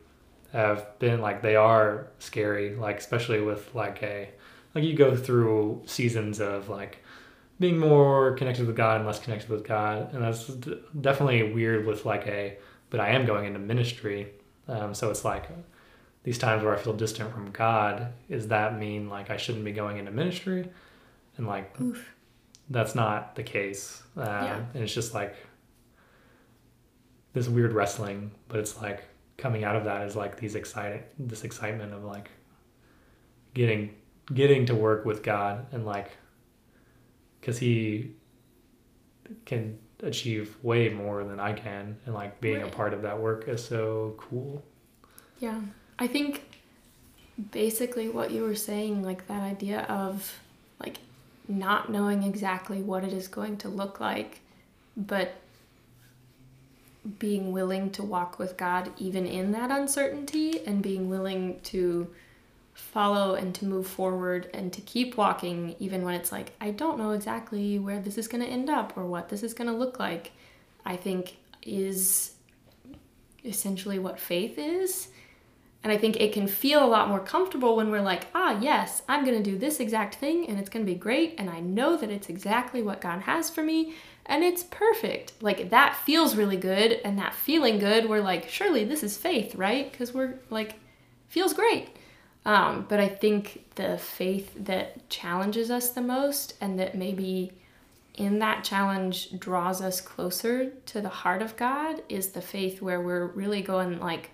have 0.55 0.99
been 0.99 1.21
like 1.21 1.43
they 1.43 1.57
are 1.57 2.07
scary, 2.19 2.75
like 2.75 3.01
especially 3.01 3.43
with 3.43 3.75
like 3.75 4.03
a 4.03 4.31
like 4.75 4.83
you 4.83 4.95
go 4.95 5.15
through 5.15 5.83
seasons 5.85 6.41
of 6.41 6.71
like 6.71 7.05
being 7.59 7.79
more 7.79 8.33
connected 8.33 8.67
with 8.67 8.77
God 8.77 8.97
and 8.97 9.07
less 9.07 9.19
connected 9.21 9.51
with 9.51 9.63
God, 9.63 10.15
and 10.15 10.25
that's 10.25 10.47
definitely 10.47 11.53
weird 11.53 11.85
with 11.85 12.07
like 12.07 12.27
a 12.27 12.57
but 12.89 12.99
I 12.99 13.11
am 13.11 13.27
going 13.27 13.45
into 13.45 13.59
ministry, 13.61 14.33
um, 14.71 14.95
so 14.95 15.11
it's 15.11 15.25
like 15.25 15.49
these 16.23 16.39
times 16.39 16.63
where 16.63 16.73
I 16.73 16.79
feel 16.79 16.93
distant 16.93 17.33
from 17.33 17.51
God. 17.51 18.13
Is 18.29 18.49
that 18.49 18.79
mean 18.79 19.09
like 19.09 19.31
I 19.31 19.37
shouldn't 19.37 19.65
be 19.65 19.73
going 19.73 19.99
into 19.99 20.13
ministry? 20.13 20.69
And 21.37 21.47
like 21.47 21.79
Oof. 21.81 22.15
that's 22.69 22.95
not 22.95 23.35
the 23.35 23.43
case. 23.43 24.03
Um, 24.17 24.25
Yeah. 24.25 24.65
And 24.75 24.83
it's 24.85 24.95
just 24.95 25.13
like 25.13 25.35
this 27.33 27.49
weird 27.49 27.73
wrestling, 27.73 28.31
but 28.49 28.61
it's 28.61 28.81
like 28.81 29.03
coming 29.37 29.65
out 29.65 29.75
of 29.75 29.85
that 29.85 30.07
is 30.07 30.15
like 30.15 30.39
these 30.39 30.55
exciting, 30.55 31.03
this 31.19 31.43
excitement 31.43 31.93
of 31.93 32.05
like 32.05 32.31
getting, 33.55 33.95
getting 34.33 34.67
to 34.67 34.75
work 34.75 35.05
with 35.05 35.23
God 35.23 35.67
and 35.73 35.85
like, 35.85 36.17
cause 37.43 37.59
he 37.59 38.13
can 39.47 39.79
achieve 40.03 40.57
way 40.63 40.89
more 40.89 41.25
than 41.25 41.39
I 41.41 41.53
can. 41.53 41.97
And 42.07 42.15
like 42.15 42.41
being 42.41 42.61
Right. 42.63 42.73
a 42.73 42.77
part 42.77 42.95
of 42.95 43.03
that 43.03 43.19
work 43.21 43.49
is 43.49 43.65
so 43.65 44.15
cool. 44.19 44.63
Yeah. 45.39 45.61
I 45.99 46.07
think 46.07 46.43
basically 47.53 48.09
what 48.09 48.31
you 48.31 48.43
were 48.43 48.55
saying, 48.55 49.03
like 49.03 49.27
that 49.29 49.43
idea 49.43 49.83
of 49.83 50.39
like 50.79 50.99
not 51.49 51.91
knowing 51.91 52.23
exactly 52.23 52.83
what 52.83 53.05
it 53.05 53.13
is 53.13 53.29
going 53.29 53.57
to 53.59 53.69
look 53.69 54.01
like, 54.01 54.41
but 54.97 55.35
being 57.19 57.51
willing 57.53 57.91
to 57.91 58.03
walk 58.03 58.39
with 58.39 58.57
God 58.57 58.93
even 58.99 59.27
in 59.27 59.53
that 59.53 59.71
uncertainty 59.71 60.61
and 60.67 60.83
being 60.83 61.09
willing 61.09 61.61
to 61.63 62.09
follow 62.81 63.35
and 63.35 63.55
to 63.57 63.65
move 63.65 63.87
forward 63.87 64.51
and 64.55 64.73
to 64.73 64.81
keep 64.81 65.17
walking 65.17 65.77
even 65.79 66.03
when 66.03 66.15
it's 66.15 66.33
like 66.33 66.53
I 66.61 66.71
don't 66.71 66.99
know 66.99 67.13
exactly 67.13 67.79
where 67.79 68.01
this 68.01 68.19
is 68.19 68.29
going 68.29 68.43
to 68.43 68.51
end 68.51 68.69
up 68.69 68.97
or 68.97 69.07
what 69.07 69.29
this 69.29 69.43
is 69.43 69.55
going 69.55 69.69
to 69.69 69.77
look 69.77 69.99
like. 69.99 70.33
I 70.85 70.97
think 70.97 71.37
is 71.63 72.33
essentially 73.45 73.99
what 73.99 74.19
faith 74.19 74.59
is. 74.59 75.09
And 75.83 75.91
I 75.91 75.97
think 75.97 76.17
it 76.17 76.35
can 76.35 76.47
feel 76.47 76.85
a 76.85 76.87
lot 76.87 77.09
more 77.09 77.21
comfortable 77.21 77.75
when 77.75 77.91
we're 77.91 78.03
like, 78.03 78.27
ah, 78.35 78.59
yes, 78.61 79.01
I'm 79.09 79.25
going 79.25 79.43
to 79.43 79.51
do 79.51 79.57
this 79.57 79.81
exact 79.81 80.17
thing 80.17 80.47
and 80.47 80.59
it's 80.59 80.69
going 80.69 80.85
to 80.85 80.93
be 80.93 80.99
great. 80.99 81.35
And 81.39 81.49
I 81.49 81.61
know 81.61 81.97
that 81.97 82.11
it's 82.11 82.29
exactly 82.29 82.83
what 82.83 83.01
God 83.01 83.23
has 83.23 83.49
for 83.49 83.63
me 83.63 83.95
and 84.27 84.45
it's 84.45 84.63
perfect. 84.63 85.33
Like 85.41 85.71
that 85.71 85.97
feels 85.97 86.37
really 86.37 86.59
good. 86.59 87.01
And 87.03 87.19
that 87.19 87.35
feeling 87.35 87.79
good, 87.79 88.09
we're 88.09 88.21
like, 88.21 88.51
surely 88.51 88.85
this 88.85 89.03
is 89.03 89.17
faith, 89.17 89.55
right? 89.55 89.91
Because 89.91 90.13
we're 90.13 90.35
like, 90.51 90.75
feels 91.29 91.55
great. 91.55 91.89
Um, 92.45 92.87
but 92.89 93.01
I 93.01 93.09
think 93.09 93.67
the 93.75 93.99
faith 93.99 94.53
that 94.65 95.09
challenges 95.11 95.71
us 95.71 95.91
the 95.91 96.01
most 96.01 96.55
and 96.61 96.79
that 96.79 96.95
maybe 96.95 97.53
in 98.15 98.39
that 98.39 98.65
challenge 98.65 99.39
draws 99.39 99.81
us 99.81 100.01
closer 100.01 100.71
to 100.87 101.01
the 101.01 101.09
heart 101.09 101.43
of 101.43 101.57
God 101.57 102.03
is 102.09 102.31
the 102.31 102.41
faith 102.41 102.81
where 102.83 103.01
we're 103.01 103.27
really 103.27 103.63
going 103.63 104.01
like, 104.01 104.31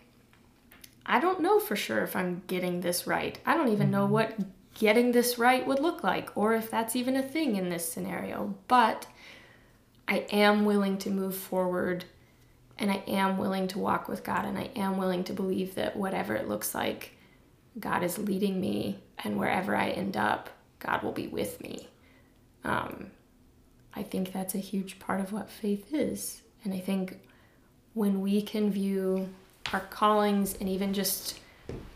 I 1.04 1.20
don't 1.20 1.40
know 1.40 1.60
for 1.60 1.76
sure 1.76 2.02
if 2.02 2.16
I'm 2.16 2.42
getting 2.46 2.80
this 2.80 3.06
right. 3.06 3.38
I 3.44 3.54
don't 3.54 3.68
even 3.68 3.90
know 3.90 4.06
what 4.06 4.36
getting 4.74 5.12
this 5.12 5.38
right 5.38 5.66
would 5.66 5.80
look 5.80 6.02
like 6.02 6.36
or 6.36 6.54
if 6.54 6.70
that's 6.70 6.96
even 6.96 7.16
a 7.16 7.22
thing 7.22 7.56
in 7.56 7.68
this 7.68 7.90
scenario. 7.90 8.54
But 8.68 9.06
I 10.08 10.26
am 10.30 10.64
willing 10.64 10.98
to 10.98 11.10
move 11.10 11.36
forward 11.36 12.04
and 12.78 12.90
I 12.90 13.02
am 13.06 13.38
willing 13.38 13.68
to 13.68 13.78
walk 13.78 14.08
with 14.08 14.22
God 14.22 14.44
and 14.44 14.58
I 14.58 14.70
am 14.76 14.96
willing 14.96 15.24
to 15.24 15.32
believe 15.32 15.74
that 15.76 15.96
whatever 15.96 16.34
it 16.34 16.48
looks 16.48 16.74
like, 16.74 17.15
God 17.78 18.02
is 18.02 18.18
leading 18.18 18.60
me 18.60 18.98
and 19.22 19.38
wherever 19.38 19.76
I 19.76 19.90
end 19.90 20.16
up, 20.16 20.50
God 20.78 21.02
will 21.02 21.12
be 21.12 21.26
with 21.26 21.60
me. 21.60 21.88
Um, 22.64 23.10
I 23.94 24.02
think 24.02 24.32
that's 24.32 24.54
a 24.54 24.58
huge 24.58 24.98
part 24.98 25.20
of 25.20 25.32
what 25.32 25.50
faith 25.50 25.92
is. 25.92 26.42
And 26.64 26.72
I 26.74 26.78
think 26.80 27.18
when 27.94 28.20
we 28.20 28.42
can 28.42 28.70
view 28.70 29.28
our 29.72 29.80
callings 29.80 30.54
and 30.60 30.68
even 30.68 30.92
just 30.92 31.38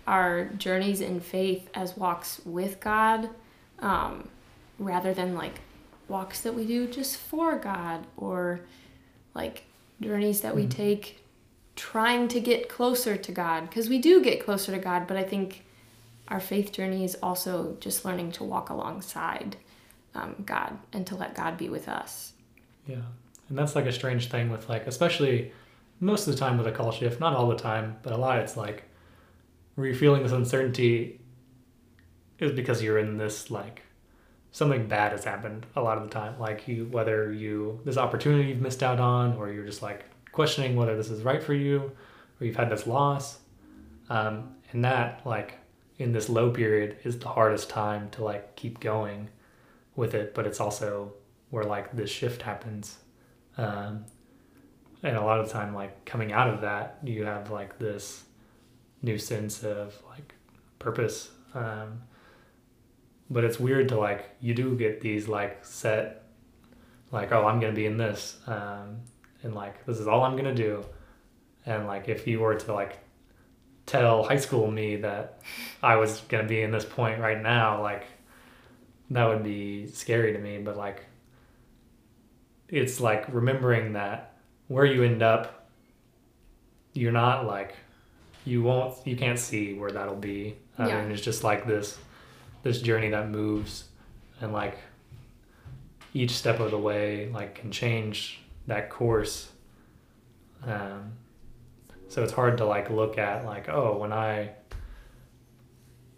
our 0.06 0.46
journeys 0.56 1.00
in 1.00 1.20
faith 1.20 1.68
as 1.74 1.96
walks 1.96 2.40
with 2.44 2.80
God, 2.80 3.28
um, 3.80 4.28
rather 4.78 5.14
than 5.14 5.34
like 5.34 5.60
walks 6.08 6.40
that 6.40 6.54
we 6.54 6.66
do 6.66 6.86
just 6.88 7.16
for 7.16 7.56
God 7.58 8.06
or 8.16 8.60
like 9.34 9.64
journeys 10.00 10.40
that 10.40 10.56
we 10.56 10.64
Mhm. 10.64 10.70
take 10.70 11.16
trying 11.76 12.28
to 12.28 12.40
get 12.40 12.68
closer 12.68 13.16
to 13.16 13.32
God, 13.32 13.68
because 13.68 13.88
we 13.88 13.98
do 13.98 14.22
get 14.22 14.44
closer 14.44 14.72
to 14.72 14.78
God, 14.78 15.06
but 15.06 15.16
I 15.16 15.22
think 15.22 15.64
our 16.30 16.40
faith 16.40 16.72
journey 16.72 17.04
is 17.04 17.16
also 17.22 17.76
just 17.80 18.04
learning 18.04 18.32
to 18.32 18.44
walk 18.44 18.70
alongside 18.70 19.56
um, 20.14 20.36
God 20.46 20.78
and 20.92 21.06
to 21.08 21.16
let 21.16 21.34
God 21.34 21.58
be 21.58 21.68
with 21.68 21.88
us. 21.88 22.32
Yeah. 22.86 23.02
And 23.48 23.58
that's 23.58 23.74
like 23.74 23.86
a 23.86 23.92
strange 23.92 24.28
thing 24.28 24.50
with 24.50 24.68
like, 24.68 24.86
especially 24.86 25.52
most 25.98 26.26
of 26.26 26.32
the 26.32 26.38
time 26.38 26.56
with 26.56 26.66
a 26.66 26.72
call 26.72 26.92
shift, 26.92 27.20
not 27.20 27.34
all 27.34 27.48
the 27.48 27.56
time, 27.56 27.96
but 28.02 28.12
a 28.12 28.16
lot 28.16 28.38
it's 28.38 28.56
like 28.56 28.84
where 29.74 29.86
you're 29.86 29.96
feeling 29.96 30.22
this 30.22 30.32
uncertainty 30.32 31.20
is 32.38 32.52
because 32.52 32.82
you're 32.82 32.98
in 32.98 33.18
this 33.18 33.50
like 33.50 33.82
something 34.52 34.86
bad 34.88 35.12
has 35.12 35.24
happened 35.24 35.66
a 35.76 35.82
lot 35.82 35.98
of 35.98 36.04
the 36.04 36.10
time. 36.10 36.38
Like 36.38 36.66
you 36.68 36.86
whether 36.90 37.32
you 37.32 37.80
this 37.84 37.96
opportunity 37.96 38.50
you've 38.50 38.60
missed 38.60 38.82
out 38.82 39.00
on 39.00 39.36
or 39.36 39.50
you're 39.50 39.66
just 39.66 39.82
like 39.82 40.04
questioning 40.32 40.76
whether 40.76 40.96
this 40.96 41.10
is 41.10 41.22
right 41.22 41.42
for 41.42 41.54
you 41.54 41.92
or 42.40 42.46
you've 42.46 42.56
had 42.56 42.70
this 42.70 42.86
loss. 42.86 43.40
Um, 44.08 44.54
and 44.72 44.84
that 44.84 45.22
like 45.26 45.59
in 46.00 46.12
this 46.12 46.28
low 46.28 46.50
period 46.50 46.96
is 47.04 47.18
the 47.18 47.28
hardest 47.28 47.68
time 47.68 48.08
to 48.10 48.24
like 48.24 48.56
keep 48.56 48.80
going 48.80 49.28
with 49.94 50.14
it, 50.14 50.34
but 50.34 50.46
it's 50.46 50.60
also 50.60 51.12
where 51.50 51.64
like 51.64 51.92
this 51.92 52.10
shift 52.10 52.42
happens. 52.42 52.96
Um, 53.58 54.06
and 55.02 55.16
a 55.16 55.22
lot 55.22 55.40
of 55.40 55.50
time, 55.50 55.74
like 55.74 56.04
coming 56.04 56.32
out 56.32 56.48
of 56.48 56.62
that, 56.62 56.98
you 57.04 57.24
have 57.24 57.50
like 57.50 57.78
this 57.78 58.24
new 59.02 59.18
sense 59.18 59.62
of 59.62 60.00
like 60.08 60.34
purpose, 60.78 61.30
um, 61.54 62.02
but 63.28 63.44
it's 63.44 63.60
weird 63.60 63.88
to 63.90 63.98
like 63.98 64.30
you 64.40 64.54
do 64.54 64.74
get 64.76 65.00
these 65.00 65.28
like 65.28 65.64
set 65.64 66.24
like 67.12 67.32
oh 67.32 67.46
i'm 67.46 67.60
gonna 67.60 67.72
be 67.72 67.86
in 67.86 67.96
this 67.96 68.38
um, 68.46 68.98
and 69.42 69.54
like 69.54 69.84
this 69.86 69.98
is 69.98 70.06
all 70.06 70.24
i'm 70.24 70.36
gonna 70.36 70.54
do 70.54 70.84
and 71.66 71.86
like 71.86 72.08
if 72.08 72.26
you 72.26 72.40
were 72.40 72.54
to 72.54 72.72
like 72.72 72.98
tell 73.90 74.22
high 74.22 74.36
school 74.36 74.70
me 74.70 74.96
that 74.96 75.40
i 75.82 75.96
was 75.96 76.20
gonna 76.28 76.46
be 76.46 76.60
in 76.62 76.70
this 76.70 76.84
point 76.84 77.18
right 77.20 77.42
now 77.42 77.82
like 77.82 78.04
that 79.10 79.26
would 79.26 79.42
be 79.42 79.86
scary 79.88 80.32
to 80.32 80.38
me 80.38 80.58
but 80.58 80.76
like 80.76 81.04
it's 82.68 83.00
like 83.00 83.24
remembering 83.32 83.94
that 83.94 84.34
where 84.68 84.84
you 84.84 85.02
end 85.02 85.22
up 85.22 85.68
you're 86.92 87.12
not 87.12 87.46
like 87.46 87.74
you 88.44 88.62
won't 88.62 88.94
you 89.06 89.16
can't 89.16 89.38
see 89.38 89.74
where 89.74 89.90
that'll 89.90 90.14
be 90.16 90.56
i 90.78 90.86
Yeah. 90.88 91.02
mean 91.02 91.10
it's 91.12 91.20
just 91.22 91.42
like 91.44 91.66
this 91.66 91.98
this 92.62 92.80
journey 92.80 93.10
that 93.10 93.28
moves 93.28 93.84
and 94.40 94.52
like 94.52 94.78
each 96.14 96.30
step 96.32 96.60
of 96.60 96.70
the 96.70 96.78
way 96.78 97.28
like 97.32 97.56
can 97.56 97.70
change 97.72 98.40
that 98.66 98.88
course 98.90 99.50
um, 100.64 101.12
so 102.10 102.22
it's 102.22 102.32
hard 102.32 102.58
to 102.58 102.64
like 102.66 102.90
look 102.90 103.16
at 103.18 103.44
like 103.44 103.68
oh 103.68 103.96
when 103.96 104.12
i 104.12 104.50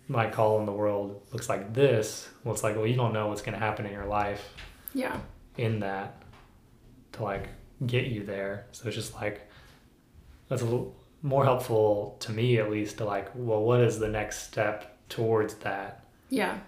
my 0.09 0.29
call 0.29 0.59
in 0.61 0.67
the 0.67 0.73
world 0.73 1.23
looks 1.33 1.49
like 1.49 1.73
this 1.73 2.29
well 2.45 2.53
it's 2.55 2.63
like 2.63 2.77
well 2.77 2.87
you 2.87 2.97
don't 2.97 3.13
know 3.13 3.29
what's 3.29 3.43
going 3.43 3.53
to 3.55 3.59
happen 3.59 3.87
in 3.87 3.93
your 3.93 4.07
life 4.07 4.53
Yeah. 4.95 5.19
in 5.57 5.81
that 5.81 6.23
to 7.13 7.23
like 7.23 7.49
get 7.87 8.07
you 8.07 8.25
there 8.25 8.67
so 8.73 8.87
it's 8.89 8.97
just 8.97 9.15
like 9.15 9.49
that's 10.49 10.63
a 10.63 10.65
little 10.65 10.95
more 11.23 11.45
helpful 11.45 12.17
to 12.21 12.33
me 12.33 12.59
at 12.59 12.71
least 12.71 12.99
to 12.99 13.05
like 13.05 13.31
well 13.35 13.63
what 13.63 13.81
is 13.81 13.99
the 13.99 14.09
next 14.09 14.43
step 14.43 14.97
towards 15.09 15.55
that 15.57 16.05
Yeah. 16.31 16.59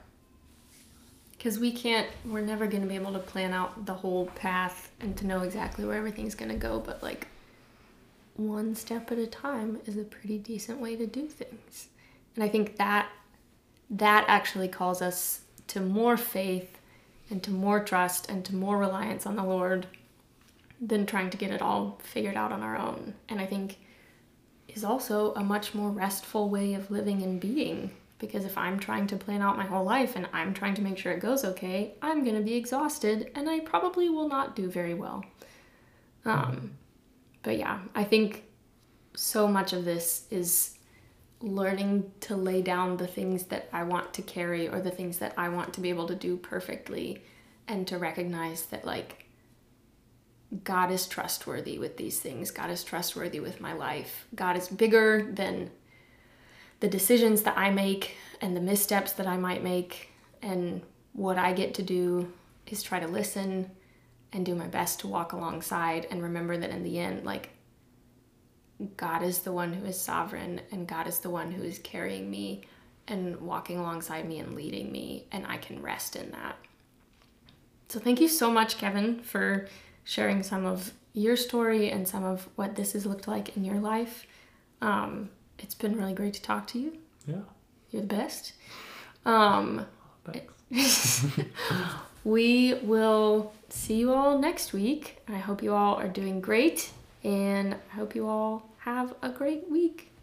Because 1.33 1.59
we 1.59 1.73
can't, 1.73 2.09
we're 2.25 2.41
never 2.41 2.67
going 2.67 2.83
to 2.83 2.89
be 2.89 2.95
able 2.95 3.13
to 3.13 3.19
plan 3.19 3.53
out 3.53 3.85
the 3.85 3.93
whole 3.93 4.27
path 4.35 4.91
and 5.01 5.15
to 5.19 5.27
know 5.27 5.41
exactly 5.43 5.85
where 5.85 5.97
everything's 5.99 6.35
going 6.35 6.51
to 6.51 6.57
go, 6.57 6.81
but 6.81 7.03
like 7.03 7.27
one 8.37 8.75
step 8.75 9.11
at 9.13 9.19
a 9.19 9.27
time 9.27 9.81
is 9.87 9.97
a 9.97 10.05
pretty 10.05 10.39
decent 10.39 10.81
way 10.81 10.97
to 10.97 11.07
do 11.07 11.27
things. 11.27 11.89
And 12.35 12.43
I 12.43 12.49
think 12.49 12.77
that 12.77 13.09
that 13.91 14.25
actually 14.29 14.69
calls 14.69 15.01
us 15.01 15.41
to 15.69 15.81
more 15.81 16.17
faith 16.17 16.79
and 17.31 17.43
to 17.43 17.51
more 17.51 17.81
trust 17.81 18.29
and 18.29 18.45
to 18.45 18.55
more 18.55 18.79
reliance 18.79 19.27
on 19.27 19.37
the 19.37 19.45
Lord 19.45 19.87
than 20.81 21.07
trying 21.07 21.31
to 21.31 21.37
get 21.37 21.51
it 21.51 21.63
all 21.63 21.99
figured 22.03 22.37
out 22.37 22.53
on 22.53 22.63
our 22.63 22.77
own. 22.77 23.15
And 23.29 23.41
I 23.41 23.47
think 23.47 23.79
is 24.69 24.85
also 24.85 25.33
a 25.35 25.45
much 25.45 25.75
more 25.75 25.91
restful 25.91 26.49
way 26.49 26.75
of 26.75 26.91
living 26.91 27.23
and 27.23 27.41
being 27.41 27.91
because 28.19 28.45
if 28.45 28.57
I'm 28.57 28.79
trying 28.79 29.07
to 29.09 29.17
plan 29.17 29.43
out 29.43 29.57
my 29.57 29.67
whole 29.67 29.85
life 29.85 30.17
and 30.17 30.29
I'm 30.33 30.55
trying 30.55 30.75
to 30.75 30.83
make 30.83 30.99
sure 30.99 31.13
it 31.13 31.21
goes 31.21 31.45
okay, 31.45 31.95
I'm 32.03 32.25
going 32.25 32.37
to 32.37 32.43
be 32.43 32.55
exhausted 32.55 33.31
and 33.35 33.49
I 33.49 33.61
probably 33.61 34.09
will 34.09 34.29
not 34.29 34.57
do 34.57 34.69
very 34.69 34.95
well. 34.95 35.25
Um, 36.25 36.73
but 37.45 37.59
yeah, 37.59 37.79
I 37.95 38.03
think 38.03 38.45
so 39.15 39.47
much 39.47 39.73
of 39.73 39.85
this 39.85 40.27
is 40.31 40.77
learning 41.41 42.11
to 42.21 42.35
lay 42.35 42.63
down 42.63 42.97
the 42.97 43.07
things 43.07 43.45
that 43.45 43.69
I 43.73 43.85
want 43.85 44.15
to 44.15 44.23
carry 44.23 44.67
or 44.67 44.81
the 44.81 44.91
things 44.91 45.19
that 45.19 45.35
I 45.37 45.51
want 45.51 45.75
to 45.75 45.81
be 45.81 45.91
able 45.91 46.09
to 46.09 46.15
do 46.15 46.37
perfectly 46.37 47.23
and 47.69 47.87
to 47.87 47.99
recognize 47.99 48.67
that 48.67 48.85
like 48.85 49.27
God 50.65 50.91
is 50.91 51.07
trustworthy 51.07 51.79
with 51.79 51.97
these 51.97 52.19
things. 52.19 52.51
God 52.51 52.71
is 52.71 52.83
trustworthy 52.83 53.41
with 53.41 53.61
my 53.61 53.75
life. 53.75 54.27
God 54.35 54.57
is 54.57 54.69
bigger 54.69 55.29
than 55.31 55.71
the 56.81 56.89
decisions 56.89 57.43
that 57.43 57.59
I 57.59 57.71
make 57.71 58.17
and 58.41 58.57
the 58.57 58.61
missteps 58.61 59.13
that 59.13 59.27
I 59.27 59.37
might 59.37 59.63
make. 59.63 60.11
And 60.43 60.83
what 61.13 61.39
I 61.39 61.53
get 61.53 61.75
to 61.75 61.83
do 61.83 62.33
is 62.67 62.83
try 62.83 63.01
to 63.01 63.07
listen 63.07 63.71
and 64.35 64.45
do 64.45 64.55
my 64.55 64.67
best 64.67 65.01
to 65.01 65.07
walk 65.07 65.33
alongside 65.33 66.07
and 66.11 66.23
remember 66.23 66.57
that 66.57 66.71
in 66.71 66.83
the 66.83 66.99
end, 66.99 67.25
like, 67.25 67.51
God 68.97 69.23
is 69.23 69.39
the 69.39 69.53
one 69.53 69.73
who 69.73 69.87
is 69.87 69.99
sovereign 69.99 70.61
and 70.73 70.87
God 70.87 71.07
is 71.07 71.21
the 71.21 71.31
one 71.31 71.53
who 71.53 71.63
is 71.63 71.79
carrying 71.79 72.29
me 72.29 72.65
and 73.07 73.41
walking 73.41 73.79
alongside 73.79 74.29
me 74.29 74.41
and 74.41 74.55
leading 74.55 74.91
me, 74.91 75.27
and 75.31 75.47
I 75.47 75.59
can 75.59 75.81
rest 75.81 76.17
in 76.17 76.31
that. 76.33 76.57
So, 77.89 78.01
thank 78.01 78.21
you 78.21 78.29
so 78.29 78.51
much, 78.51 78.79
Kevin, 78.79 79.21
for 79.21 79.69
sharing 80.05 80.43
some 80.43 80.67
of 80.67 80.93
your 81.13 81.37
story 81.37 81.91
and 81.91 82.09
some 82.09 82.25
of 82.25 82.49
what 82.57 82.75
this 82.75 82.93
has 82.95 83.07
looked 83.07 83.29
like 83.29 83.57
in 83.57 83.65
your 83.65 83.79
life. 83.79 84.27
Um, 84.81 85.31
it's 85.59 85.75
been 85.75 85.97
really 85.97 86.15
great 86.15 86.35
to 86.35 86.43
talk 86.43 86.67
to 86.69 86.79
you. 86.79 86.99
yeah 87.27 87.43
You're 87.91 88.03
the 88.03 88.09
best. 88.09 88.55
Um, 89.25 89.87
thanks 90.25 91.27
we 92.25 92.75
will 92.83 93.53
see 93.75 93.97
you 93.97 94.13
all 94.13 94.39
next 94.39 94.73
week. 94.73 95.19
I 95.29 95.39
hope 95.39 95.63
you 95.63 95.75
all 95.75 95.97
are 95.97 96.09
doing 96.09 96.41
great, 96.41 96.91
and 97.23 97.75
I 97.75 97.95
hope 97.95 98.15
you 98.15 98.29
all 98.29 98.71
have 98.79 99.15
a 99.21 99.29
great 99.29 99.71
week. 99.71 100.14